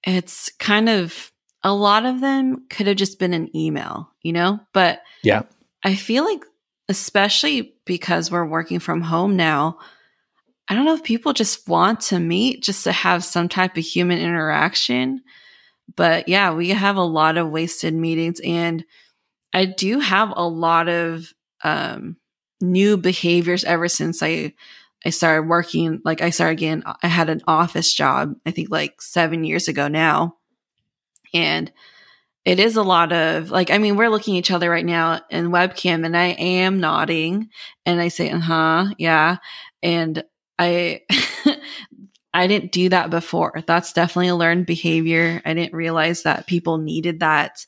[0.04, 1.32] it's kind of
[1.64, 4.60] a lot of them could have just been an email, you know?
[4.74, 5.44] But yeah,
[5.84, 6.44] I feel like
[6.90, 9.78] especially because we're working from home now.
[10.68, 13.84] I don't know if people just want to meet just to have some type of
[13.84, 15.22] human interaction.
[15.96, 18.84] But yeah, we have a lot of wasted meetings and
[19.54, 22.18] I do have a lot of um,
[22.62, 24.54] new behaviors ever since I
[25.06, 29.02] I started working like I started again I had an office job I think like
[29.02, 30.36] 7 years ago now.
[31.34, 31.72] And
[32.46, 35.20] it is a lot of like i mean we're looking at each other right now
[35.30, 37.50] in webcam and i am nodding
[37.86, 39.38] and i say uh-huh yeah.
[39.84, 40.24] And
[40.58, 41.02] i
[42.34, 43.64] i didn't do that before.
[43.68, 45.42] That's definitely a learned behavior.
[45.46, 47.66] I didn't realize that people needed that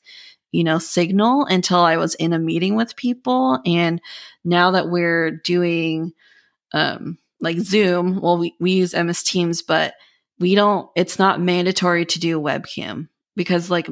[0.51, 3.59] you know signal until i was in a meeting with people.
[3.65, 4.01] And
[4.43, 6.13] now that we're doing
[6.73, 9.93] um like zoom well we, we use ms teams but
[10.39, 13.87] we don't it's not mandatory to do webcam because like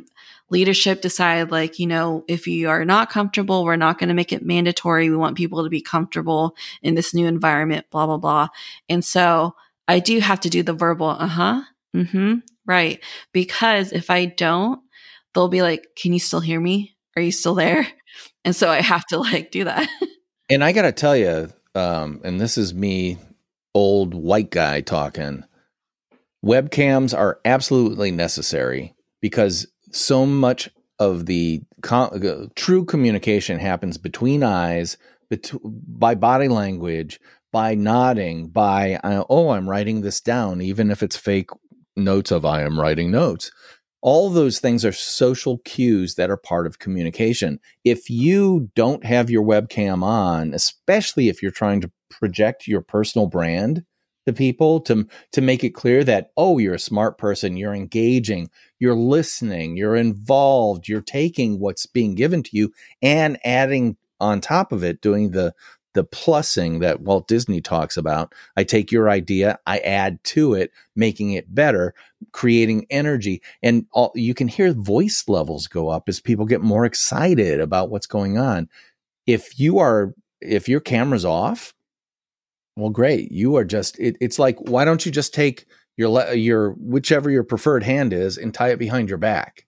[0.50, 4.32] leadership decide like you know if you are not comfortable we're not going to make
[4.32, 5.10] it mandatory.
[5.10, 8.48] We want people to be comfortable in this new environment blah blah blah.
[8.90, 9.56] And so
[9.88, 11.62] i do have to do the verbal uh-huh
[11.96, 13.00] mm-hmm right.
[13.32, 14.82] Because if i don't
[15.34, 16.96] they'll be like can you still hear me?
[17.16, 17.88] Are you still there?
[18.44, 19.90] And so i have to like do that.
[20.50, 23.18] And I got to tell you, um, and this is me,
[23.74, 25.44] old white guy talking.
[26.44, 34.98] Webcams are absolutely necessary because so much of the uh, true communication happens between eyes,
[35.30, 37.20] bet- by body language,
[37.52, 41.50] by nodding, by oh, I'm writing this down, even if it's fake
[41.96, 43.52] notes of I am writing notes.
[44.02, 47.60] All those things are social cues that are part of communication.
[47.84, 53.28] If you don't have your webcam on, especially if you're trying to project your personal
[53.28, 53.84] brand
[54.26, 58.50] to people to to make it clear that oh, you're a smart person, you're engaging,
[58.80, 64.72] you're listening, you're involved, you're taking what's being given to you and adding on top
[64.72, 65.54] of it doing the
[65.96, 68.34] the plussing that Walt Disney talks about.
[68.56, 71.96] I take your idea, I add to it, making it better,
[72.34, 76.86] creating energy, and all, you can hear voice levels go up as people get more
[76.86, 78.70] excited about what's going on.
[79.26, 81.74] If you are, if your camera's off,
[82.76, 83.32] well, great.
[83.32, 83.98] You are just.
[84.00, 85.66] It, it's like, why don't you just take
[85.98, 89.66] your your whichever your preferred hand is and tie it behind your back?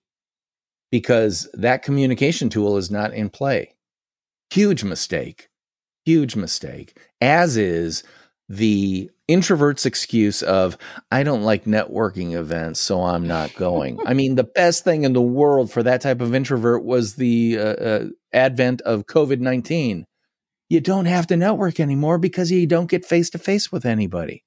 [0.91, 3.75] Because that communication tool is not in play.
[4.51, 5.49] Huge mistake.
[6.05, 6.97] Huge mistake.
[7.21, 8.03] As is
[8.49, 10.77] the introvert's excuse of
[11.11, 13.99] i don't like networking events so i'm not going.
[14.05, 17.57] I mean the best thing in the world for that type of introvert was the
[17.59, 20.05] uh, uh, advent of covid-19
[20.69, 24.43] you don't have to network anymore because you don't get face to face with anybody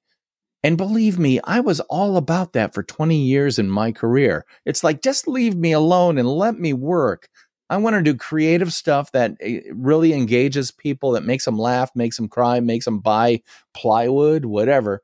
[0.63, 4.45] and believe me, I was all about that for 20 years in my career.
[4.65, 7.29] It's like, just leave me alone and let me work.
[7.69, 11.89] I want to do creative stuff that eh, really engages people, that makes them laugh,
[11.95, 13.41] makes them cry, makes them buy
[13.73, 15.01] plywood, whatever.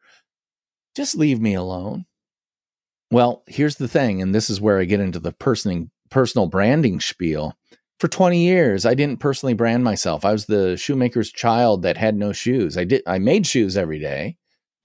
[0.96, 2.06] Just leave me alone.
[3.10, 7.00] Well, here's the thing, and this is where I get into the personal personal branding
[7.00, 7.54] spiel.
[8.00, 10.24] For 20 years, I didn't personally brand myself.
[10.24, 12.78] I was the shoemaker's child that had no shoes.
[12.78, 14.38] I did I made shoes every day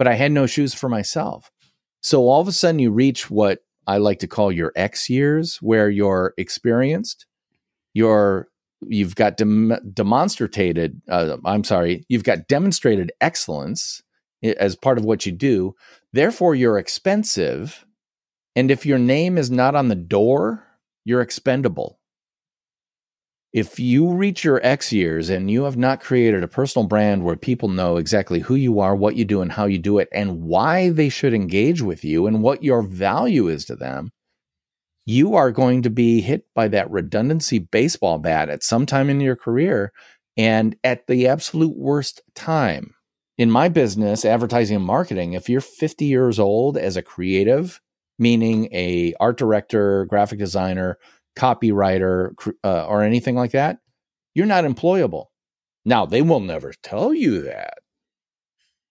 [0.02, 1.52] but I had no shoes for myself.
[2.00, 5.58] So all of a sudden, you reach what I like to call your X years,
[5.62, 7.24] where you're experienced,
[7.94, 8.48] you're
[8.80, 11.00] you've got dem- demonstrated.
[11.08, 14.02] Uh, I'm sorry, you've got demonstrated excellence
[14.42, 15.76] as part of what you do.
[16.12, 17.86] Therefore, you're expensive,
[18.56, 20.66] and if your name is not on the door,
[21.04, 22.00] you're expendable
[23.52, 27.36] if you reach your X years and you have not created a personal brand where
[27.36, 30.42] people know exactly who you are, what you do, and how you do it, and
[30.42, 34.10] why they should engage with you and what your value is to them,
[35.04, 39.20] you are going to be hit by that redundancy baseball bat at some time in
[39.20, 39.92] your career
[40.36, 42.94] and at the absolute worst time.
[43.36, 47.80] In my business, advertising and marketing, if you're 50 years old as a creative,
[48.18, 50.98] meaning a art director, graphic designer,
[51.36, 52.32] copywriter
[52.64, 53.78] uh, or anything like that,
[54.34, 55.26] you're not employable.
[55.84, 57.78] Now, they will never tell you that,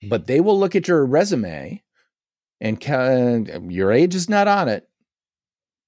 [0.10, 1.82] but they will look at your resume
[2.60, 4.88] and your age is not on it,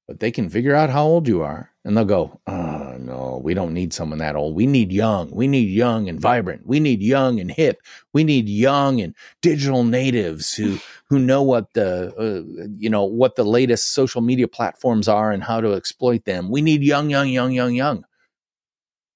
[0.08, 2.73] but they can figure out how old you are and they'll go, oh,
[3.04, 4.56] no, we don't need someone that old.
[4.56, 5.30] We need young.
[5.32, 6.66] We need young and vibrant.
[6.66, 7.82] We need young and hip.
[8.14, 13.36] We need young and digital natives who who know what the uh, you know what
[13.36, 16.50] the latest social media platforms are and how to exploit them.
[16.50, 18.06] We need young, young, young, young, young.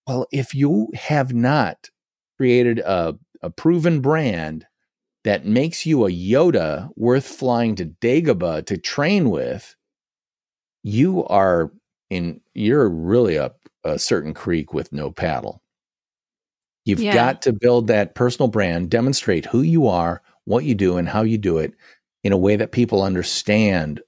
[0.07, 1.89] Well, if you have not
[2.37, 4.65] created a, a proven brand
[5.23, 9.75] that makes you a Yoda worth flying to Dagobah to train with,
[10.83, 11.71] you are
[12.09, 13.56] in you're really up
[13.87, 15.61] a certain creek with no paddle.
[16.85, 17.13] You've yeah.
[17.13, 21.23] got to build that personal brand, demonstrate who you are, what you do, and how
[21.23, 21.73] you do it
[22.23, 24.01] in a way that people understand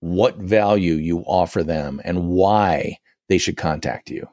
[0.00, 2.96] what value you offer them and why
[3.28, 4.28] they should contact you.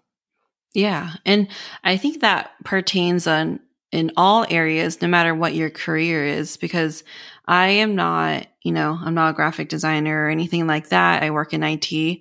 [0.73, 1.13] Yeah.
[1.25, 1.47] And
[1.83, 3.59] I think that pertains on
[3.91, 7.03] in all areas, no matter what your career is, because
[7.47, 11.23] I am not, you know, I'm not a graphic designer or anything like that.
[11.23, 12.19] I work in IT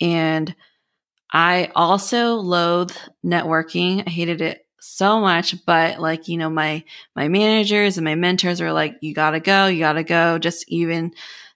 [0.00, 0.54] and
[1.30, 2.92] I also loathe
[3.24, 4.02] networking.
[4.06, 6.84] I hated it so much, but like, you know, my,
[7.14, 10.38] my managers and my mentors were like, you gotta go, you gotta go.
[10.38, 11.12] Just even,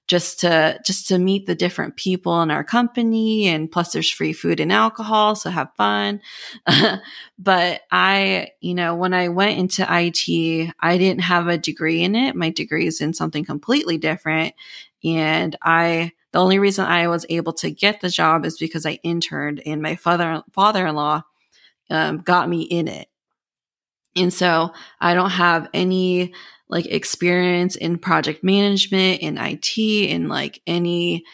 [0.09, 3.49] just to, just to meet the different people in our company.
[3.49, 5.34] And plus there's free food and alcohol.
[5.34, 6.20] So have fun.
[7.38, 12.14] but I, you know, when I went into IT, I didn't have a degree in
[12.14, 12.36] it.
[12.36, 14.55] My degree is in something completely different.
[15.05, 18.99] And I, the only reason I was able to get the job is because I
[19.03, 21.22] interned and my father father-in-law
[21.91, 23.09] um, got me in it.
[24.16, 26.33] And so I don't have any
[26.68, 31.24] like experience in project management in IT in like any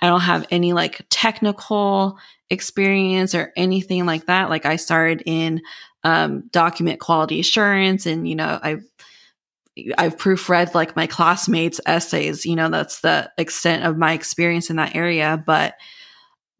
[0.00, 2.18] I don't have any like technical
[2.50, 4.50] experience or anything like that.
[4.50, 5.62] Like I started in
[6.04, 8.84] um, document quality assurance, and you know, I've
[9.98, 12.46] I've proofread like my classmates' essays.
[12.46, 15.42] You know, that's the extent of my experience in that area.
[15.44, 15.74] But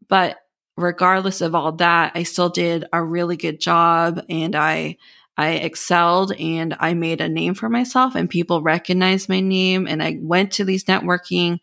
[0.08, 0.38] but
[0.76, 4.98] regardless of all that, I still did a really good job, and I
[5.36, 10.02] I excelled and I made a name for myself and people recognized my name and
[10.02, 11.60] I went to these networking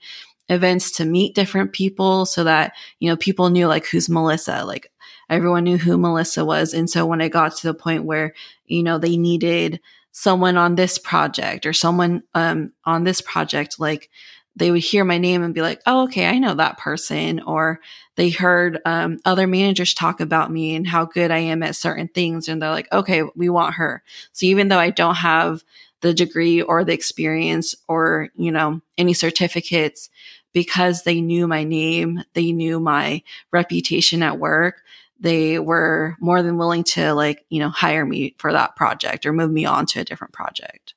[0.49, 4.91] events to meet different people so that, you know, people knew like who's Melissa, like
[5.30, 6.74] everyone knew who Melissa was.
[6.74, 8.34] And so when I got to the point where,
[8.66, 9.80] you know, they needed
[10.14, 14.09] someone on this project or someone um, on this project, like
[14.55, 17.41] they would hear my name and be like, oh, okay, I know that person.
[17.41, 17.80] Or
[18.16, 22.07] they heard um, other managers talk about me and how good I am at certain
[22.07, 22.47] things.
[22.47, 24.03] And they're like, okay, we want her.
[24.32, 25.64] So even though I don't have
[26.01, 30.11] the degree or the experience or, you know, any certificates,
[30.53, 34.84] because they knew my name, they knew my reputation at work,
[35.24, 39.32] they were more than willing to like, you know, hire me for that project or
[39.32, 40.94] move me on to a different project.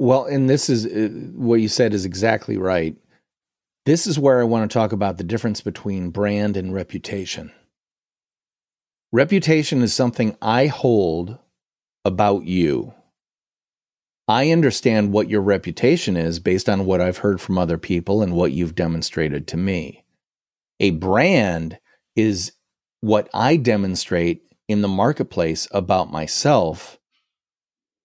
[0.00, 2.96] Well, and this is uh, what you said is exactly right.
[3.86, 7.52] This is where I want to talk about the difference between brand and reputation.
[9.12, 11.38] Reputation is something I hold
[12.04, 12.92] about you.
[14.26, 18.32] I understand what your reputation is based on what I've heard from other people and
[18.32, 20.04] what you've demonstrated to me.
[20.80, 21.78] A brand
[22.16, 22.52] is
[23.04, 26.98] what I demonstrate in the marketplace about myself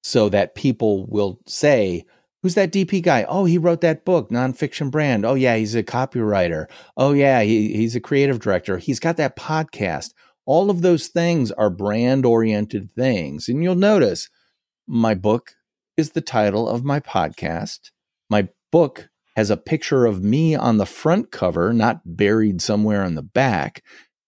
[0.03, 2.05] so that people will say,
[2.43, 3.25] Who's that DP guy?
[3.27, 5.25] Oh, he wrote that book, Nonfiction Brand.
[5.25, 6.67] Oh, yeah, he's a copywriter.
[6.95, 8.77] Oh, yeah, he, he's a creative director.
[8.77, 10.13] He's got that podcast.
[10.45, 13.49] All of those things are brand oriented things.
[13.49, 14.29] And you'll notice
[14.87, 15.51] my book
[15.97, 17.91] is the title of my podcast.
[18.29, 23.15] My book has a picture of me on the front cover, not buried somewhere on
[23.15, 23.83] the back.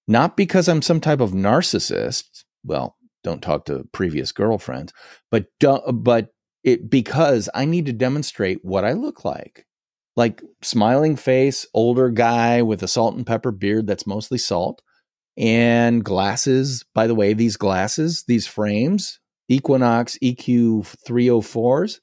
[0.08, 2.44] Not because I'm some type of narcissist.
[2.64, 4.94] Well, don't talk to previous girlfriends,
[5.30, 5.46] but
[5.94, 6.34] but
[6.64, 9.66] it because I need to demonstrate what I look like.
[10.16, 14.82] Like smiling face, older guy with a salt and pepper beard that's mostly salt
[15.38, 16.84] and glasses.
[16.94, 22.00] By the way, these glasses, these frames, Equinox EQ 304s,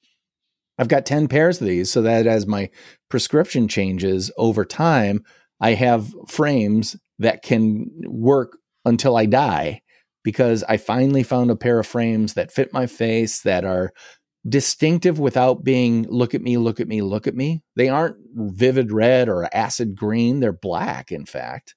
[0.79, 2.71] I've got 10 pairs of these so that as my
[3.11, 5.25] prescription changes over time,
[5.61, 9.83] I have frames that can work until I die
[10.25, 13.93] because I finally found a pair of frames that fit my face that are
[14.49, 17.63] distinctive without being look at me, look at me, look at me.
[17.77, 20.41] They aren't vivid red or acid green.
[20.41, 21.75] They're black, in fact,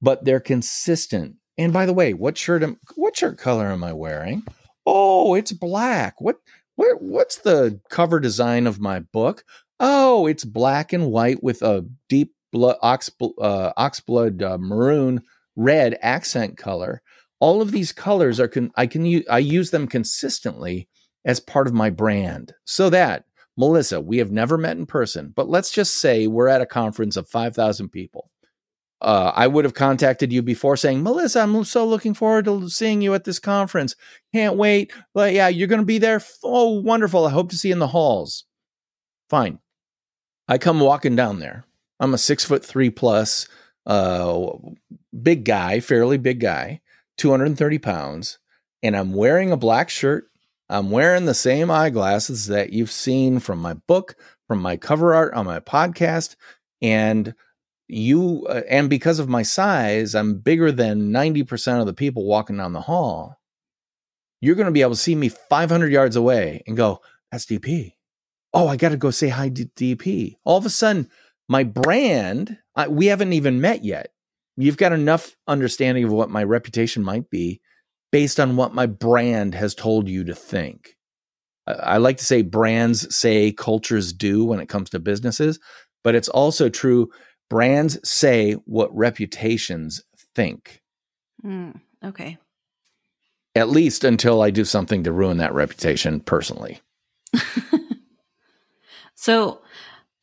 [0.00, 1.36] but they're consistent.
[1.56, 4.44] And by the way, what shirt am, what shirt color am I wearing?
[4.86, 6.20] Oh, it's black.
[6.20, 6.36] What
[6.76, 9.44] where what's the cover design of my book?
[9.80, 15.22] Oh, it's black and white with a deep blood ox uh, oxblood uh, maroon
[15.56, 17.02] red accent color
[17.40, 20.88] all of these colors are con- I can use I use them consistently
[21.24, 22.54] as part of my brand.
[22.64, 23.24] So that
[23.56, 27.16] Melissa, we have never met in person, but let's just say we're at a conference
[27.16, 28.30] of 5,000 people.
[29.00, 33.02] Uh, I would have contacted you before saying, Melissa, I'm so looking forward to seeing
[33.02, 33.96] you at this conference.
[34.32, 34.92] Can't wait.
[35.12, 36.22] But yeah, you're going to be there.
[36.44, 37.26] Oh, wonderful.
[37.26, 38.44] I hope to see you in the halls.
[39.28, 39.58] Fine.
[40.46, 41.64] I come walking down there.
[42.00, 43.48] I'm a six foot three plus,
[43.86, 44.50] uh,
[45.22, 46.80] big guy, fairly big guy.
[47.18, 48.38] 230 pounds,
[48.82, 50.30] and I'm wearing a black shirt.
[50.70, 54.14] I'm wearing the same eyeglasses that you've seen from my book,
[54.46, 56.36] from my cover art on my podcast,
[56.80, 57.34] and
[57.88, 62.56] you uh, and because of my size, I'm bigger than 90% of the people walking
[62.56, 63.36] down the hall.
[64.40, 67.00] You're going to be able to see me 500 yards away and go,
[67.32, 67.94] "That's DP."
[68.54, 70.36] Oh, I got to go say hi to DP.
[70.44, 71.10] All of a sudden,
[71.48, 74.12] my brand, I, we haven't even met yet
[74.58, 77.60] you've got enough understanding of what my reputation might be
[78.10, 80.96] based on what my brand has told you to think.
[81.66, 85.60] I like to say brands say cultures do when it comes to businesses,
[86.02, 87.10] but it's also true
[87.50, 90.02] brands say what reputations
[90.34, 90.82] think.
[91.44, 92.38] Mm, okay.
[93.54, 96.80] At least until I do something to ruin that reputation personally.
[99.14, 99.60] so,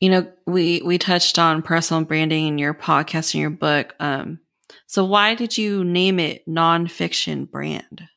[0.00, 3.94] you know, we we touched on personal branding in your podcast and your book.
[4.00, 4.40] Um,
[4.86, 8.08] so why did you name it nonfiction brand?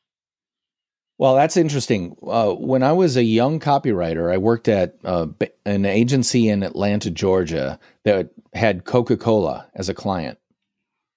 [1.18, 2.16] Well, that's interesting.
[2.26, 5.26] Uh, when I was a young copywriter, I worked at uh,
[5.66, 10.38] an agency in Atlanta, Georgia, that had Coca Cola as a client.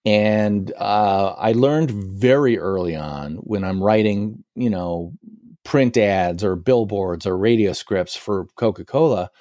[0.06, 5.14] And uh, I learned very early on when I'm writing, you know,
[5.64, 9.32] print ads or billboards or radio scripts for Coca Cola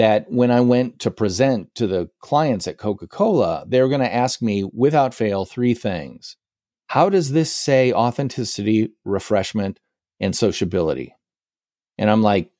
[0.00, 4.00] that when I went to present to the clients at Coca Cola, they were going
[4.00, 6.38] to ask me without fail three things.
[6.86, 9.78] How does this say authenticity, refreshment,
[10.18, 11.14] and sociability?
[11.98, 12.50] And I'm like,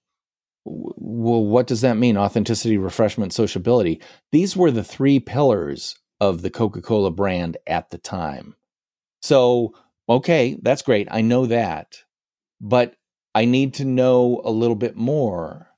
[0.66, 2.18] well, what does that mean?
[2.18, 4.03] Authenticity, refreshment, sociability.
[4.32, 8.55] These were the three pillars of the Coca Cola brand at the time.
[9.22, 9.72] So,
[10.11, 11.09] okay, that's great.
[11.11, 12.03] I know that.
[12.61, 12.97] But
[13.34, 15.70] I need to know a little bit more.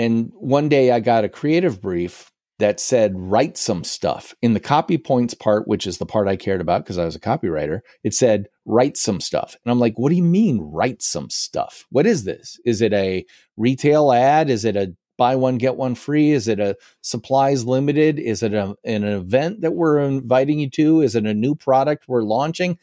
[0.00, 4.34] And one day I got a creative brief that said, write some stuff.
[4.40, 7.14] In the copy points part, which is the part I cared about because I was
[7.14, 9.54] a copywriter, it said, write some stuff.
[9.62, 11.84] And I'm like, what do you mean, write some stuff?
[11.90, 12.58] What is this?
[12.64, 13.26] Is it a
[13.58, 14.48] retail ad?
[14.48, 16.30] Is it a buy one, get one free?
[16.30, 18.18] Is it a supplies limited?
[18.18, 21.02] Is it a, an event that we're inviting you to?
[21.02, 22.78] Is it a new product we're launching?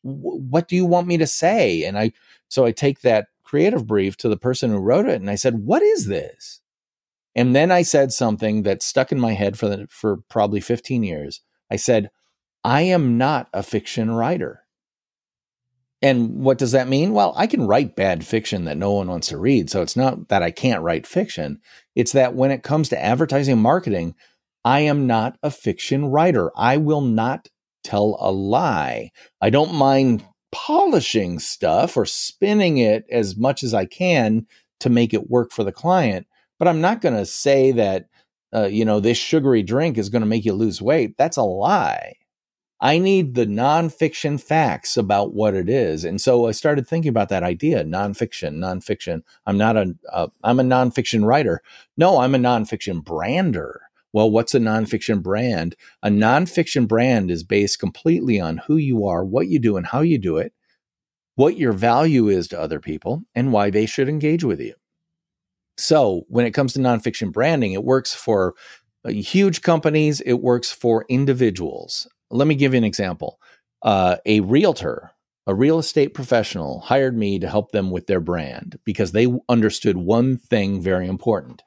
[0.00, 1.84] What do you want me to say?
[1.84, 2.12] And I,
[2.48, 5.66] so I take that creative brief to the person who wrote it and I said,
[5.66, 6.61] what is this?
[7.34, 11.02] And then I said something that stuck in my head for the, for probably 15
[11.02, 11.40] years.
[11.70, 12.10] I said,
[12.62, 14.62] I am not a fiction writer.
[16.02, 17.12] And what does that mean?
[17.12, 19.70] Well, I can write bad fiction that no one wants to read.
[19.70, 21.60] So it's not that I can't write fiction.
[21.94, 24.16] It's that when it comes to advertising and marketing,
[24.64, 26.50] I am not a fiction writer.
[26.56, 27.48] I will not
[27.84, 29.10] tell a lie.
[29.40, 34.46] I don't mind polishing stuff or spinning it as much as I can
[34.80, 36.26] to make it work for the client.
[36.62, 38.08] But I'm not going to say that,
[38.54, 41.16] uh, you know, this sugary drink is going to make you lose weight.
[41.18, 42.14] That's a lie.
[42.80, 46.04] I need the nonfiction facts about what it is.
[46.04, 49.22] And so I started thinking about that idea nonfiction, nonfiction.
[49.44, 51.62] I'm not a, uh, I'm a nonfiction writer.
[51.96, 53.80] No, I'm a nonfiction brander.
[54.12, 55.74] Well, what's a nonfiction brand?
[56.00, 60.02] A nonfiction brand is based completely on who you are, what you do, and how
[60.02, 60.52] you do it,
[61.34, 64.74] what your value is to other people, and why they should engage with you.
[65.76, 68.54] So when it comes to nonfiction branding, it works for
[69.04, 72.06] uh, huge companies, it works for individuals.
[72.30, 73.40] Let me give you an example.
[73.82, 75.10] Uh, a realtor,
[75.46, 79.96] a real estate professional, hired me to help them with their brand because they understood
[79.96, 81.62] one thing very important.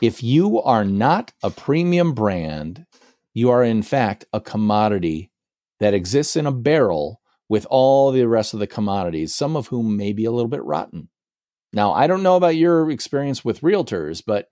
[0.00, 2.86] If you are not a premium brand,
[3.34, 5.30] you are in fact a commodity
[5.80, 9.96] that exists in a barrel with all the rest of the commodities, some of whom
[9.96, 11.08] may be a little bit rotten.
[11.74, 14.46] Now, I don't know about your experience with realtors, but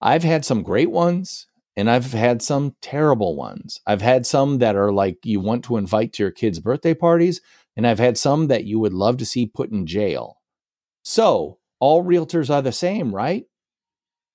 [0.00, 1.46] I've had some great ones
[1.76, 3.80] and I've had some terrible ones.
[3.86, 7.40] I've had some that are like you want to invite to your kids' birthday parties,
[7.76, 10.36] and I've had some that you would love to see put in jail.
[11.02, 13.44] So, all realtors are the same, right?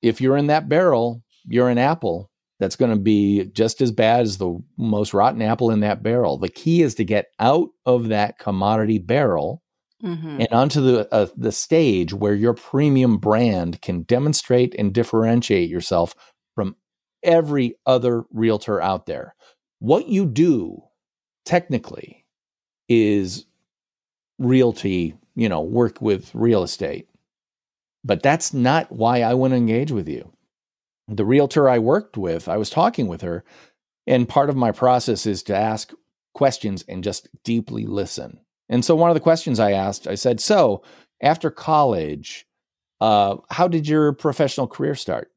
[0.02, 4.22] If you're in that barrel, you're an apple that's going to be just as bad
[4.22, 6.38] as the most rotten apple in that barrel.
[6.38, 9.62] The key is to get out of that commodity barrel
[10.04, 10.42] mm-hmm.
[10.42, 16.16] and onto the uh, the stage where your premium brand can demonstrate and differentiate yourself
[16.56, 16.76] from
[17.24, 19.36] every other realtor out there.
[19.80, 20.84] What you do
[21.46, 22.26] technically
[22.88, 23.46] is
[24.40, 27.08] realty, you know, work with real estate.
[28.04, 30.32] But that's not why I want to engage with you.
[31.08, 33.44] The realtor I worked with, I was talking with her,
[34.08, 35.92] and part of my process is to ask
[36.34, 38.40] questions and just deeply listen.
[38.70, 40.84] And so one of the questions I asked, I said, "So
[41.22, 42.48] after college,
[43.02, 45.32] uh, how did your professional career start?"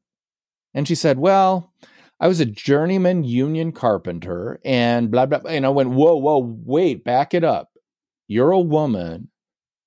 [0.73, 1.73] And she said, "Well,
[2.19, 5.51] I was a journeyman union carpenter, and blah blah." Blah.
[5.51, 7.71] And I went, "Whoa, whoa, wait, back it up.
[8.27, 9.29] You're a woman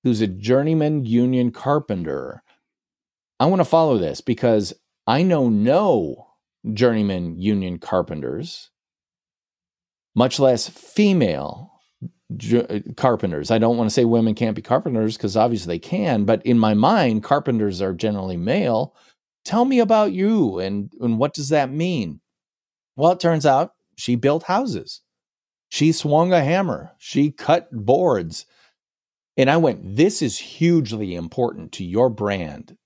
[0.03, 2.43] who's a journeyman union carpenter.
[3.39, 4.73] I want to follow this because
[5.07, 6.27] I know no
[6.73, 8.69] journeyman union carpenters,
[10.15, 11.72] much less female
[12.33, 13.51] Uh, carpenters.
[13.51, 16.57] I don't want to say women can't be carpenters because obviously they can, but in
[16.57, 18.95] my mind, carpenters are generally male.
[19.43, 22.21] Tell me about you and, and what does that mean?
[22.95, 25.01] Well, it turns out she built houses.
[25.69, 26.93] She swung a hammer.
[26.97, 28.45] She cut boards.
[29.35, 32.77] And I went, this is hugely important to your brand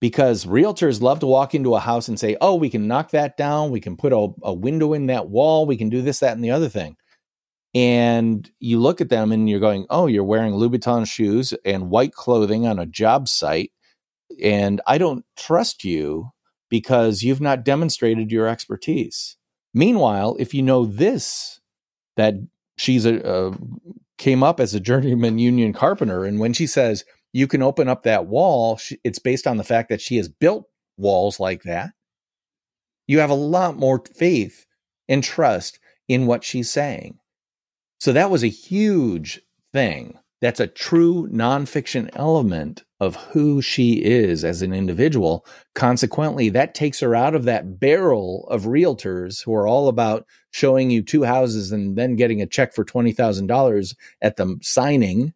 [0.00, 3.36] because realtors love to walk into a house and say, oh, we can knock that
[3.36, 3.70] down.
[3.70, 5.64] We can put a, a window in that wall.
[5.64, 6.96] We can do this, that, and the other thing
[7.74, 12.12] and you look at them and you're going, oh, you're wearing Louboutin shoes and white
[12.12, 13.72] clothing on a job site.
[14.42, 16.32] And I don't trust you
[16.68, 19.36] because you've not demonstrated your expertise.
[19.74, 21.60] Meanwhile, if you know this,
[22.16, 22.34] that
[22.76, 23.54] she's a, uh,
[24.18, 28.02] came up as a journeyman union carpenter, and when she says you can open up
[28.02, 30.66] that wall, she, it's based on the fact that she has built
[30.98, 31.90] walls like that.
[33.06, 34.66] You have a lot more faith
[35.08, 37.18] and trust in what she's saying.
[38.02, 39.40] So that was a huge
[39.72, 45.46] thing that's a true nonfiction element of who she is as an individual.
[45.76, 50.90] Consequently, that takes her out of that barrel of realtors who are all about showing
[50.90, 55.32] you two houses and then getting a check for $20,000 at the signing.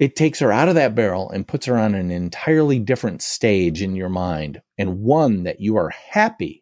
[0.00, 3.80] It takes her out of that barrel and puts her on an entirely different stage
[3.80, 6.61] in your mind and one that you are happy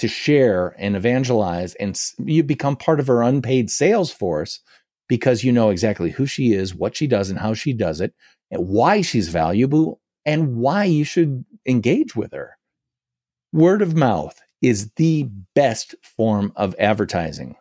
[0.00, 4.60] to share and evangelize and you become part of her unpaid sales force
[5.08, 8.14] because you know exactly who she is, what she does, and how she does it,
[8.50, 12.56] and why she's valuable, and why you should engage with her.
[13.52, 17.56] Word of mouth is the best form of advertising.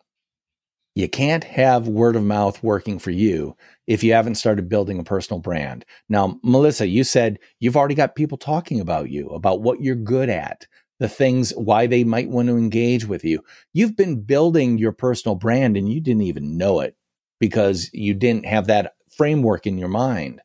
[0.95, 3.55] You can't have word of mouth working for you
[3.87, 5.85] if you haven't started building a personal brand.
[6.07, 10.29] Now, Melissa, you said you've already got people talking about you, about what you're good
[10.29, 10.67] at,
[10.99, 13.43] the things why they might want to engage with you.
[13.73, 16.95] You've been building your personal brand and you didn't even know it
[17.39, 20.41] because you didn't have that framework in your mind.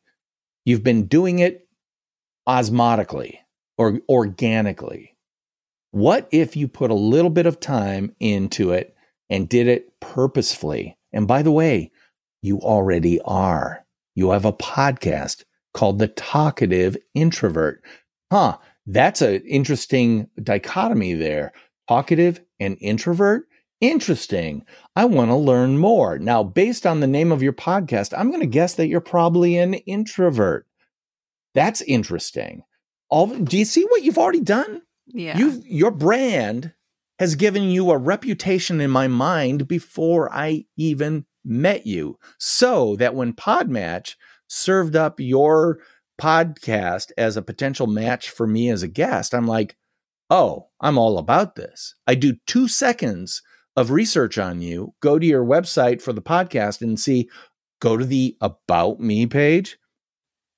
[0.63, 1.67] You've been doing it
[2.47, 3.37] osmotically
[3.77, 5.15] or organically.
[5.91, 8.95] What if you put a little bit of time into it
[9.29, 10.97] and did it purposefully?
[11.13, 11.91] And by the way,
[12.41, 13.85] you already are.
[14.13, 15.43] You have a podcast
[15.73, 17.83] called The Talkative Introvert.
[18.31, 21.53] Huh, that's an interesting dichotomy there.
[21.87, 23.47] Talkative and introvert.
[23.81, 24.65] Interesting.
[24.95, 26.17] I want to learn more.
[26.17, 29.57] Now, based on the name of your podcast, I'm going to guess that you're probably
[29.57, 30.65] an introvert.
[31.53, 32.63] That's interesting.
[33.09, 34.81] All do you see what you've already done?
[35.07, 35.37] Yeah.
[35.37, 36.73] You your brand
[37.19, 42.17] has given you a reputation in my mind before I even met you.
[42.39, 44.15] So that when PodMatch
[44.47, 45.79] served up your
[46.19, 49.75] podcast as a potential match for me as a guest, I'm like,
[50.29, 51.95] oh, I'm all about this.
[52.07, 53.41] I do two seconds
[53.75, 57.29] of research on you, go to your website for the podcast and see,
[57.81, 59.77] go to the About Me page.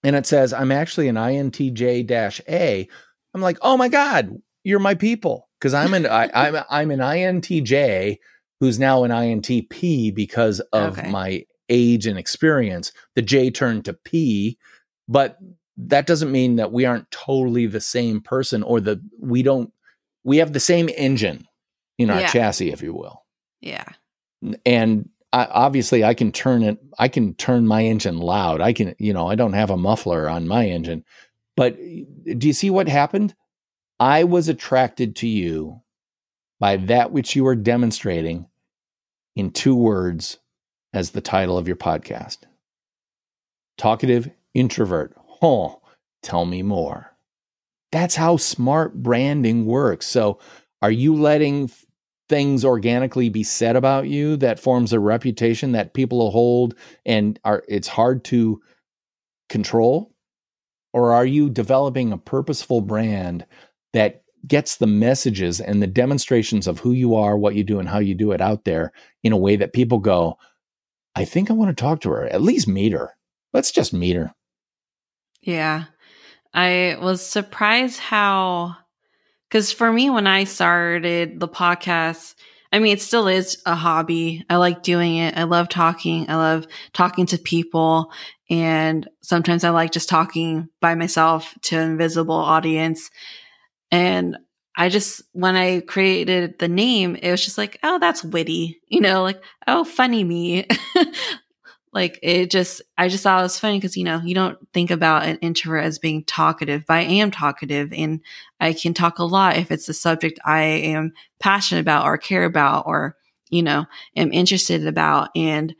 [0.03, 2.87] And it says, I'm actually an INTJ A.
[3.33, 4.31] I'm like, oh my God,
[4.63, 5.47] you're my people.
[5.59, 8.17] Because I'm an I, I'm I'm an INTJ
[8.59, 11.09] who's now an INTP because of okay.
[11.09, 12.91] my age and experience.
[13.15, 14.57] The J turned to P,
[15.07, 15.37] but
[15.77, 19.71] that doesn't mean that we aren't totally the same person or that we don't
[20.23, 21.47] we have the same engine
[21.97, 22.27] in our yeah.
[22.27, 23.23] chassis, if you will.
[23.61, 23.85] Yeah.
[24.65, 26.77] And I, obviously, I can turn it.
[26.99, 28.61] I can turn my engine loud.
[28.61, 31.03] I can, you know, I don't have a muffler on my engine.
[31.55, 32.03] But eh,
[32.37, 33.35] do you see what happened?
[33.99, 35.81] I was attracted to you
[36.59, 38.47] by that which you were demonstrating
[39.35, 40.39] in two words
[40.93, 42.39] as the title of your podcast
[43.77, 45.15] talkative introvert.
[45.41, 45.81] Oh,
[46.23, 47.15] tell me more.
[47.91, 50.07] That's how smart branding works.
[50.07, 50.39] So,
[50.81, 51.71] are you letting
[52.29, 57.63] things organically be said about you that forms a reputation that people hold and are
[57.67, 58.61] it's hard to
[59.49, 60.13] control?
[60.93, 63.45] Or are you developing a purposeful brand
[63.93, 67.87] that gets the messages and the demonstrations of who you are, what you do, and
[67.89, 68.91] how you do it out there
[69.23, 70.37] in a way that people go,
[71.15, 73.15] I think I want to talk to her, at least meet her.
[73.53, 74.33] Let's just meet her.
[75.47, 75.85] Yeah.
[76.53, 78.75] I was surprised how
[79.47, 82.35] because for me, when I started the podcast,
[82.73, 84.43] I mean, it still is a hobby.
[84.49, 85.37] I like doing it.
[85.37, 86.29] I love talking.
[86.29, 88.11] I love talking to people.
[88.49, 93.09] And sometimes I like just talking by myself to an invisible audience.
[93.89, 94.35] And
[94.75, 98.99] I just, when I created the name, it was just like, oh, that's witty, you
[98.99, 100.67] know, like, oh, funny me.
[101.97, 104.91] like it just i just thought it was funny because you know you don't think
[104.91, 108.21] about an introvert as being talkative but i am talkative and
[108.59, 112.45] i can talk a lot if it's a subject i am passionate about or care
[112.45, 113.15] about or
[113.49, 113.85] you know
[114.15, 115.29] am interested about.
[115.35, 115.75] And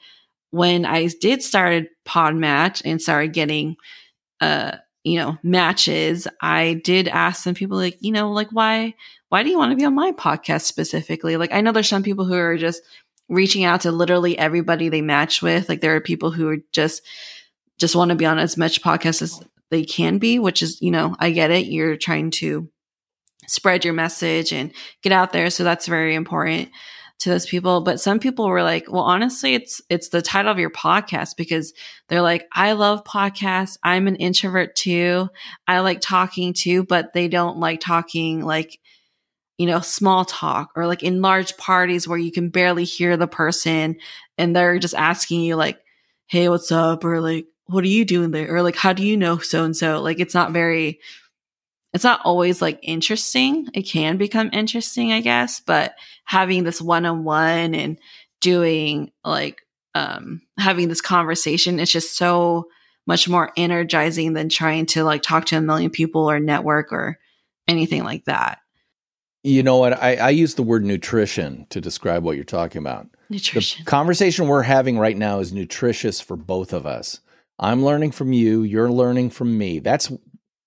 [0.51, 3.76] when i did started PodMatch and started getting
[4.41, 8.93] uh you know matches i did ask some people like you know like why
[9.30, 11.36] why do you want to be on my podcast specifically?
[11.38, 12.82] Like i know there's some people who are just
[13.30, 15.69] reaching out to literally everybody they match with.
[15.69, 17.01] Like there are people who are just
[17.78, 20.91] just want to be on as much podcast as they can be, which is, you
[20.91, 21.67] know, I get it.
[21.67, 22.69] You're trying to
[23.47, 24.71] spread your message and
[25.01, 25.49] get out there.
[25.49, 26.69] So that's very important
[27.19, 27.82] to those people.
[27.82, 31.73] But some people were like, well, honestly, it's it's the title of your podcast because
[32.07, 33.78] they're like, I love podcasts.
[33.84, 35.30] I'm an introvert too.
[35.67, 38.80] I like talking too, but they don't like talking like
[39.58, 43.28] you know, small talk or like in large parties where you can barely hear the
[43.28, 43.97] person
[44.38, 45.80] and they're just asking you like,
[46.28, 47.03] Hey, what's up?
[47.03, 48.53] Or like, what are you doing there?
[48.53, 50.01] Or like, how do you know so and so?
[50.01, 50.99] Like, it's not very,
[51.93, 53.68] it's not always like interesting.
[53.74, 55.95] It can become interesting, I guess, but
[56.26, 57.97] having this one on one and
[58.41, 59.62] doing like
[59.95, 61.80] um, having this conversation.
[61.80, 62.68] It's just so
[63.08, 67.18] much more energizing than trying to like talk to a million people or network or
[67.68, 68.60] anything like that.
[69.48, 69.93] You know what?
[69.93, 73.08] I, I use the word nutrition to describe what you're talking about.
[73.30, 73.86] Nutrition.
[73.86, 77.22] The conversation we're having right now is nutritious for both of us.
[77.58, 79.80] I'm learning from you, you're learning from me.
[79.80, 80.12] That's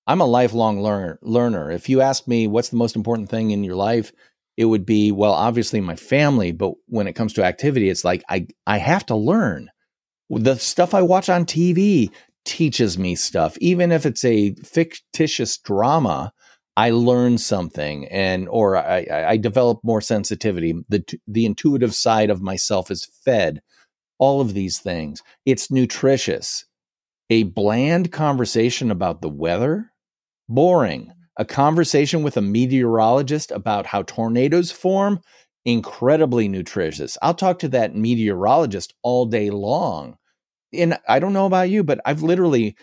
[0.07, 1.71] I'm a lifelong learner learner.
[1.71, 4.13] If you ask me what's the most important thing in your life,
[4.57, 8.25] it would be well, obviously my family, but when it comes to activity, it's like
[8.31, 9.69] I I have to learn.
[10.31, 12.11] The stuff I watch on TV
[12.47, 16.33] teaches me stuff, even if it's a fictitious drama.
[16.81, 20.73] I learn something and or I, I develop more sensitivity.
[20.89, 23.61] The the intuitive side of myself is fed.
[24.19, 25.23] All of these things.
[25.45, 26.65] It's nutritious.
[27.29, 29.93] A bland conversation about the weather,
[30.49, 31.13] boring.
[31.37, 35.21] A conversation with a meteorologist about how tornadoes form,
[35.67, 37.19] incredibly nutritious.
[37.21, 40.17] I'll talk to that meteorologist all day long.
[40.73, 42.75] And I don't know about you, but I've literally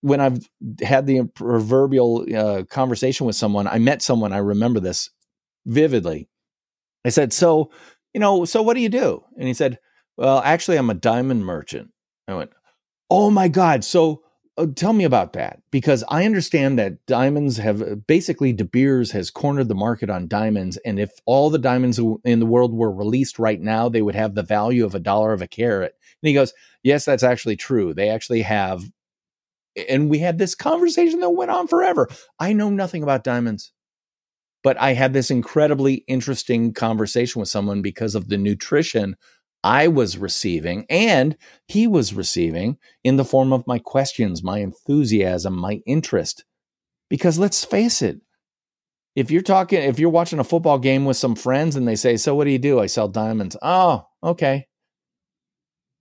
[0.00, 0.48] when I've
[0.82, 5.10] had the proverbial uh, conversation with someone, I met someone, I remember this
[5.66, 6.28] vividly.
[7.04, 7.70] I said, So,
[8.14, 9.24] you know, so what do you do?
[9.38, 9.78] And he said,
[10.16, 11.90] Well, actually, I'm a diamond merchant.
[12.28, 12.50] I went,
[13.10, 13.84] Oh my God.
[13.84, 14.22] So
[14.58, 19.10] uh, tell me about that because I understand that diamonds have uh, basically De Beers
[19.12, 20.78] has cornered the market on diamonds.
[20.78, 24.34] And if all the diamonds in the world were released right now, they would have
[24.34, 25.94] the value of a dollar of a carat.
[26.22, 27.92] And he goes, Yes, that's actually true.
[27.92, 28.84] They actually have
[29.88, 32.08] and we had this conversation that went on forever.
[32.38, 33.72] I know nothing about diamonds,
[34.62, 39.16] but I had this incredibly interesting conversation with someone because of the nutrition
[39.62, 45.56] I was receiving and he was receiving in the form of my questions, my enthusiasm,
[45.56, 46.44] my interest.
[47.10, 48.20] Because let's face it,
[49.16, 52.16] if you're talking, if you're watching a football game with some friends and they say,
[52.16, 52.78] So what do you do?
[52.78, 53.56] I sell diamonds.
[53.62, 54.66] Oh, okay.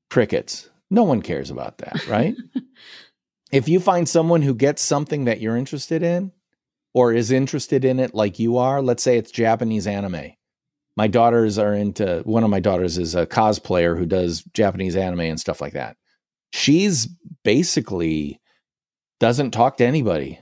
[0.09, 0.69] Crickets.
[0.91, 2.35] No one cares about that, right?
[3.55, 6.33] if you find someone who gets something that you're interested in
[6.93, 10.33] or is interested in it like you are, let's say it's Japanese anime.
[10.97, 15.21] My daughters are into one of my daughters is a cosplayer who does Japanese anime
[15.21, 15.95] and stuff like that.
[16.51, 17.07] She's
[17.45, 18.41] basically
[19.21, 20.37] doesn't talk to anybody.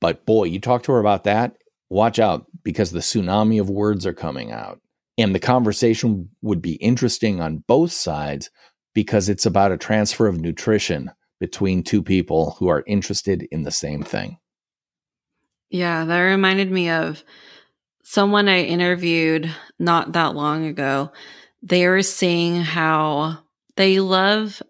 [0.00, 1.56] But boy, you talk to her about that,
[1.90, 4.80] watch out because the tsunami of words are coming out.
[5.18, 8.50] And the conversation would be interesting on both sides
[8.94, 11.10] because it's about a transfer of nutrition
[11.40, 14.38] between two people who are interested in the same thing.
[15.70, 17.22] Yeah, that reminded me of
[18.04, 21.12] someone I interviewed not that long ago.
[21.62, 23.38] They were saying how
[23.76, 24.62] they love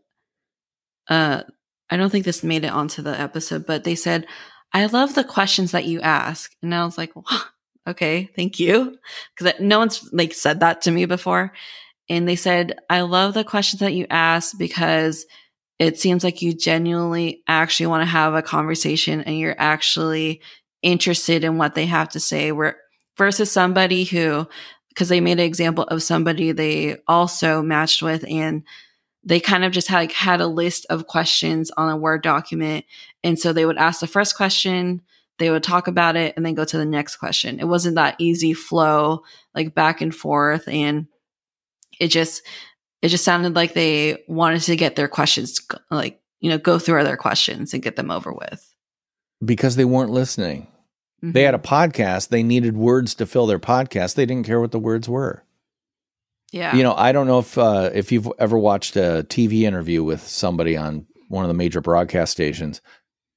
[1.08, 1.42] uh
[1.90, 4.26] I don't think this made it onto the episode, but they said,
[4.72, 6.52] I love the questions that you ask.
[6.62, 7.12] And I was like,
[7.86, 8.96] okay, thank you.
[9.38, 11.52] Cause no one's like said that to me before.
[12.08, 15.26] And they said, I love the questions that you ask because
[15.78, 20.40] it seems like you genuinely actually want to have a conversation and you're actually
[20.82, 22.78] interested in what they have to say where
[23.16, 24.46] versus somebody who
[24.88, 28.64] because they made an example of somebody they also matched with and
[29.24, 32.84] they kind of just had like had a list of questions on a word document.
[33.24, 35.02] And so they would ask the first question
[35.38, 37.60] they would talk about it and then go to the next question.
[37.60, 39.22] It wasn't that easy flow
[39.54, 41.08] like back and forth and
[42.00, 42.42] it just
[43.02, 47.00] it just sounded like they wanted to get their questions like you know go through
[47.00, 48.74] other questions and get them over with.
[49.44, 50.68] Because they weren't listening.
[51.22, 51.32] Mm-hmm.
[51.32, 51.74] they had a mm-hmm.
[51.74, 52.28] podcast.
[52.28, 54.14] They needed words to fill their podcast.
[54.14, 55.42] They didn't care what the words were.
[56.52, 56.74] Yeah.
[56.74, 60.26] You know i don't know if uh, if you've ever watched a tv interview with
[60.26, 62.80] somebody on one of the major broadcast stations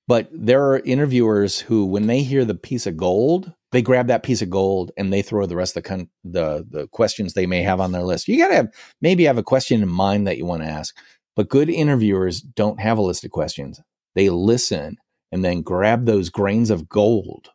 [0.10, 4.24] but there are interviewers who when they hear the piece of gold they grab that
[4.24, 7.46] piece of gold and they throw the rest of the con- the the questions they
[7.46, 8.28] may have on their list.
[8.28, 10.96] You got to have maybe have a question in mind that you want to ask.
[11.36, 13.80] But good interviewers don't have a list of questions.
[14.16, 14.98] They listen
[15.32, 17.50] and then grab those grains of gold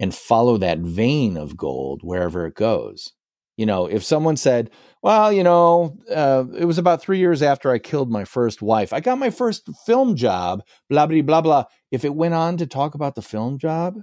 [0.00, 3.12] and follow that vein of gold wherever it goes.
[3.56, 4.70] You know, if someone said,
[5.02, 8.92] "Well, you know, uh, it was about three years after I killed my first wife.
[8.92, 11.64] I got my first film job." Blah blah blah blah.
[11.90, 13.96] If it went on to talk about the film job,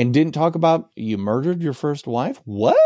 [0.00, 2.40] and didn't talk about you murdered your first wife?
[2.44, 2.78] What?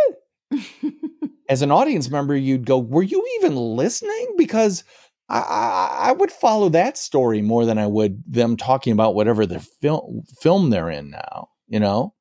[1.48, 4.34] As an audience member, you'd go, Were you even listening?
[4.36, 4.82] Because
[5.28, 9.46] I, I, I, would follow that story more than I would them talking about whatever
[9.46, 11.50] the film film they're in now.
[11.68, 12.14] You know,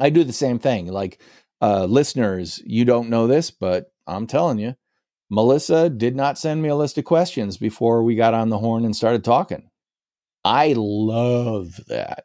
[0.00, 0.88] I do the same thing.
[0.88, 1.20] Like
[1.60, 4.74] uh, listeners, you don't know this, but I'm telling you,
[5.30, 8.84] Melissa did not send me a list of questions before we got on the horn
[8.84, 9.68] and started talking.
[10.44, 12.24] I love that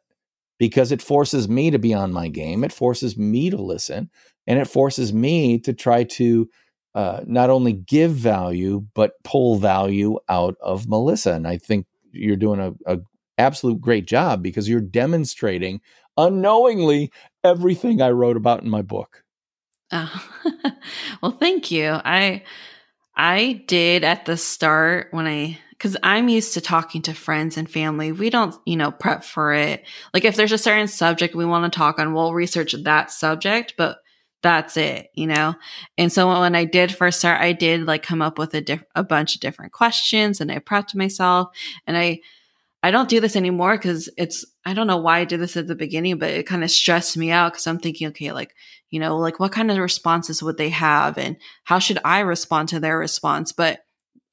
[0.57, 2.63] because it forces me to be on my game.
[2.63, 4.09] It forces me to listen
[4.47, 6.49] and it forces me to try to
[6.95, 11.33] uh, not only give value but pull value out of Melissa.
[11.33, 12.99] And I think you're doing a, a
[13.37, 15.81] absolute great job because you're demonstrating
[16.17, 17.11] unknowingly
[17.43, 19.22] everything I wrote about in my book.
[19.93, 20.29] Oh.
[21.21, 21.91] well, thank you.
[22.03, 22.43] I
[23.15, 27.69] I did at the start when I because I'm used to talking to friends and
[27.69, 28.11] family.
[28.11, 29.85] We don't, you know, prep for it.
[30.13, 33.73] Like if there's a certain subject we want to talk on, we'll research that subject,
[33.77, 33.97] but
[34.41, 35.55] that's it, you know?
[35.97, 38.83] And so when I did first start, I did like come up with a diff-
[38.95, 41.49] a bunch of different questions and I prepped myself
[41.85, 42.19] and I,
[42.83, 45.67] I don't do this anymore because it's, I don't know why I did this at
[45.67, 48.53] the beginning, but it kind of stressed me out because I'm thinking, okay, like,
[48.89, 52.69] you know, like what kind of responses would they have and how should I respond
[52.69, 53.53] to their response?
[53.53, 53.85] But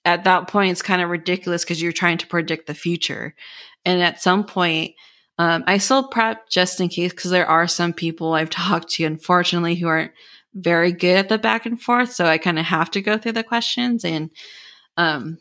[0.04, 3.36] at that point, it's kind of ridiculous because you're trying to predict the future.
[3.84, 4.94] And at some point,
[5.38, 9.04] um, I still prep just in case because there are some people I've talked to,
[9.04, 10.12] unfortunately, who aren't
[10.54, 12.12] very good at the back and forth.
[12.12, 14.30] So I kind of have to go through the questions and,
[14.96, 15.38] um,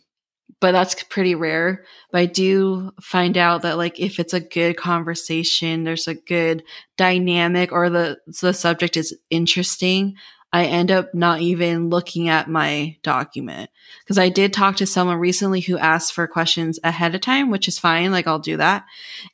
[0.59, 1.85] but that's pretty rare.
[2.11, 6.63] But I do find out that like if it's a good conversation, there's a good
[6.97, 10.15] dynamic or the the subject is interesting,
[10.51, 13.69] I end up not even looking at my document.
[14.03, 17.67] Because I did talk to someone recently who asked for questions ahead of time, which
[17.67, 18.11] is fine.
[18.11, 18.85] Like, I'll do that.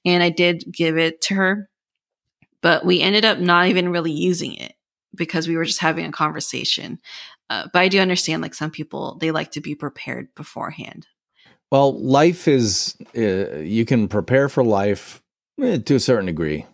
[0.04, 1.70] And I did give it to her.
[2.62, 4.74] But we ended up not even really using it
[5.14, 7.00] because we were just having a conversation.
[7.50, 11.08] Uh, but I do understand, like, some people, they like to be prepared beforehand.
[11.76, 15.22] Well, life is, uh, you can prepare for life
[15.62, 16.66] eh, to a certain degree.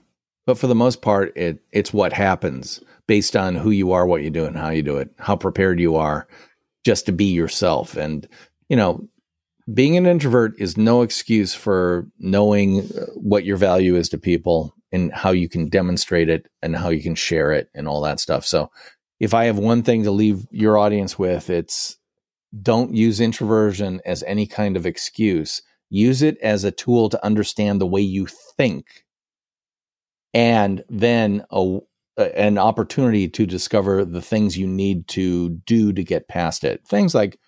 [0.45, 4.21] But for the most part, it it's what happens based on who you are, what
[4.21, 6.27] you do, and how you do it, how prepared you are
[6.85, 7.97] just to be yourself.
[7.97, 8.27] And,
[8.69, 9.09] you know,
[9.73, 14.71] being an introvert is no excuse for knowing uh, what your value is to people
[14.91, 18.19] and how you can demonstrate it and how you can share it and all that
[18.19, 18.45] stuff.
[18.45, 18.69] So,
[19.19, 21.97] if I have one thing to leave your audience with, it's
[22.61, 25.61] don't use introversion as any kind of excuse.
[25.89, 28.27] Use it as a tool to understand the way you
[28.57, 29.03] think
[30.33, 31.79] and then a,
[32.17, 36.85] an opportunity to discover the things you need to do to get past it.
[36.87, 37.39] Things like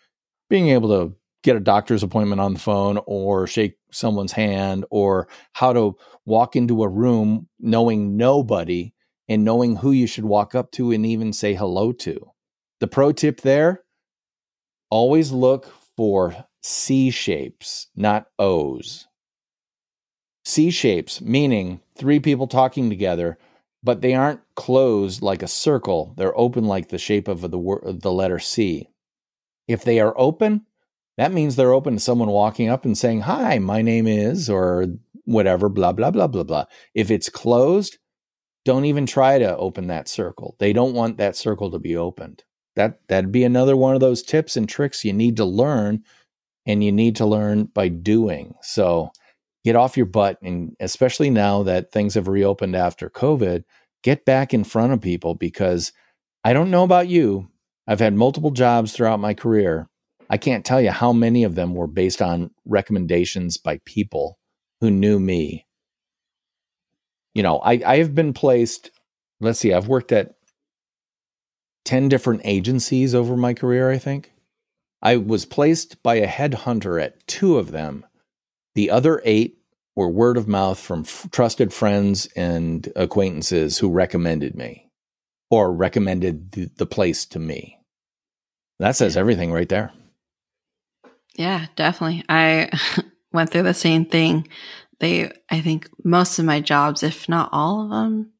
[0.49, 5.27] being able to get a doctor's appointment on the phone or shake someone's hand or
[5.53, 5.95] how to
[6.25, 8.93] walk into a room knowing nobody
[9.27, 12.31] and knowing who you should walk up to and even say hello to.
[12.79, 13.82] The pro tip there
[14.93, 19.07] always look for C shapes, not O's.
[20.45, 23.37] C shapes, meaning three people talking together
[23.83, 26.13] but they aren't closed like a circle.
[26.17, 28.89] They're open like the shape of the word, the letter C.
[29.67, 30.65] If they are open,
[31.17, 34.87] that means they're open to someone walking up and saying, "Hi, my name is," or
[35.25, 36.65] whatever, blah blah blah blah blah.
[36.95, 37.97] If it's closed,
[38.65, 40.55] don't even try to open that circle.
[40.59, 42.43] They don't want that circle to be opened.
[42.75, 46.03] That that'd be another one of those tips and tricks you need to learn,
[46.65, 48.55] and you need to learn by doing.
[48.61, 49.11] So
[49.63, 53.63] get off your butt and especially now that things have reopened after covid
[54.03, 55.93] get back in front of people because
[56.43, 57.47] i don't know about you.
[57.87, 59.89] I've had multiple jobs throughout my career.
[60.29, 64.39] I can't tell you how many of them were based on recommendations by people
[64.79, 65.65] who knew me.
[67.33, 68.91] You know i, I have been placed
[69.39, 70.35] let's see i've worked at
[71.85, 74.31] 10 different agencies over my career i think
[75.01, 78.05] i was placed by a headhunter at two of them
[78.75, 79.59] the other eight
[79.95, 84.89] were word of mouth from f- trusted friends and acquaintances who recommended me
[85.49, 87.79] or recommended the, the place to me.
[88.79, 89.91] That says everything right there.
[91.35, 92.23] Yeah, definitely.
[92.27, 92.71] I
[93.31, 94.47] went through the same thing.
[94.99, 98.31] They, I think most of my jobs, if not all of them,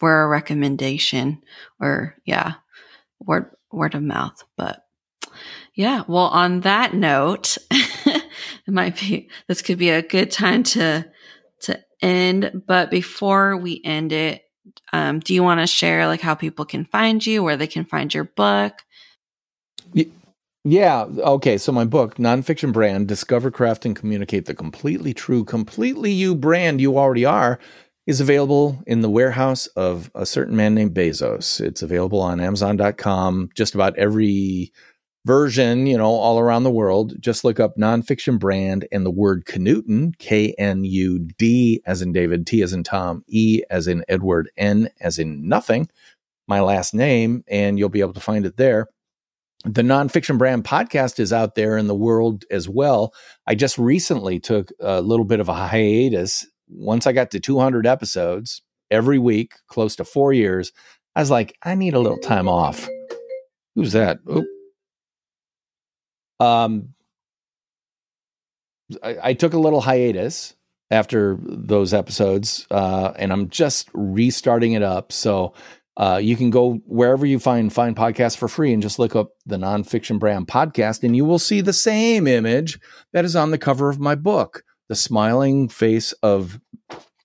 [0.00, 1.42] were a recommendation
[1.80, 2.54] or, yeah,
[3.20, 4.42] word, word of mouth.
[4.56, 4.84] But
[5.74, 8.22] yeah, well, on that note, it
[8.66, 11.06] might be this could be a good time to
[11.62, 12.62] to end.
[12.66, 14.42] But before we end it,
[14.92, 17.84] um, do you want to share like how people can find you, where they can
[17.84, 18.82] find your book?
[20.64, 21.06] Yeah.
[21.18, 21.56] Okay.
[21.56, 26.80] So my book, nonfiction brand, discover, craft, and communicate the completely true, completely you brand
[26.80, 27.58] you already are,
[28.08, 31.60] is available in the warehouse of a certain man named Bezos.
[31.60, 33.50] It's available on Amazon.com.
[33.54, 34.72] Just about every
[35.26, 37.12] version, you know, all around the world.
[37.20, 42.12] Just look up nonfiction brand and the word Knudten, K N U D as in
[42.12, 45.90] David, T as in Tom, E as in Edward, N as in nothing,
[46.46, 48.86] my last name, and you'll be able to find it there.
[49.64, 53.12] The nonfiction brand podcast is out there in the world as well.
[53.46, 56.46] I just recently took a little bit of a hiatus.
[56.68, 60.72] Once I got to 200 episodes every week, close to four years,
[61.14, 62.88] I was like, I need a little time off.
[63.74, 64.18] Who's that?
[64.28, 64.44] Oh,
[66.40, 66.94] Um,
[69.02, 70.54] I, I took a little hiatus
[70.90, 75.12] after those episodes, uh, and I'm just restarting it up.
[75.12, 75.54] So
[75.96, 79.30] uh, you can go wherever you find find podcasts for free and just look up
[79.46, 82.78] the nonfiction brand podcast, and you will see the same image
[83.12, 86.60] that is on the cover of my book, the smiling face of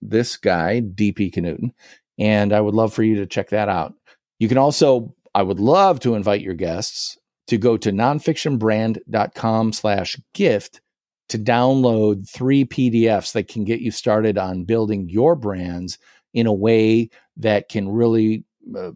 [0.01, 1.71] this guy, DP Knudten.
[2.19, 3.93] And I would love for you to check that out.
[4.39, 10.19] You can also, I would love to invite your guests to go to nonfictionbrand.com slash
[10.33, 10.81] gift
[11.29, 15.97] to download three PDFs that can get you started on building your brands
[16.33, 18.43] in a way that can really
[18.77, 18.91] uh,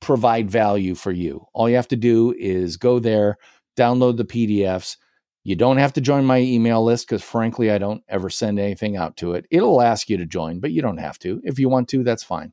[0.00, 1.46] provide value for you.
[1.54, 3.38] All you have to do is go there,
[3.76, 4.96] download the PDFs.
[5.44, 8.96] You don't have to join my email list because, frankly, I don't ever send anything
[8.96, 9.46] out to it.
[9.50, 11.40] It'll ask you to join, but you don't have to.
[11.44, 12.52] If you want to, that's fine.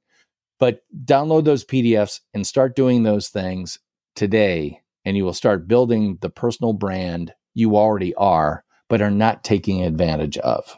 [0.60, 3.80] But download those PDFs and start doing those things
[4.16, 9.44] today, and you will start building the personal brand you already are but are not
[9.44, 10.78] taking advantage of.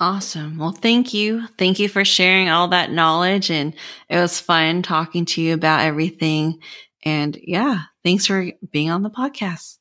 [0.00, 0.58] Awesome.
[0.58, 1.48] Well, thank you.
[1.58, 3.50] Thank you for sharing all that knowledge.
[3.50, 3.74] And
[4.08, 6.60] it was fun talking to you about everything.
[7.04, 9.77] And yeah, thanks for being on the podcast.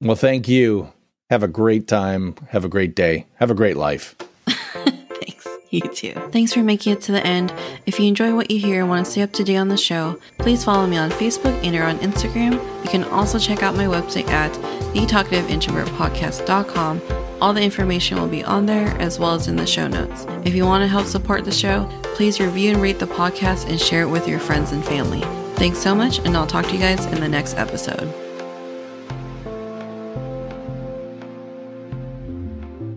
[0.00, 0.92] Well, thank you.
[1.30, 2.34] Have a great time.
[2.50, 3.26] Have a great day.
[3.36, 4.14] Have a great life.
[4.46, 5.48] Thanks.
[5.70, 6.12] You too.
[6.30, 7.52] Thanks for making it to the end.
[7.86, 9.76] If you enjoy what you hear and want to stay up to date on the
[9.76, 12.52] show, please follow me on Facebook and or on Instagram.
[12.84, 14.52] You can also check out my website at
[14.94, 17.00] thetalkativeintrovertpodcast.com.
[17.40, 20.26] All the information will be on there as well as in the show notes.
[20.44, 23.80] If you want to help support the show, please review and rate the podcast and
[23.80, 25.22] share it with your friends and family.
[25.56, 28.12] Thanks so much, and I'll talk to you guys in the next episode.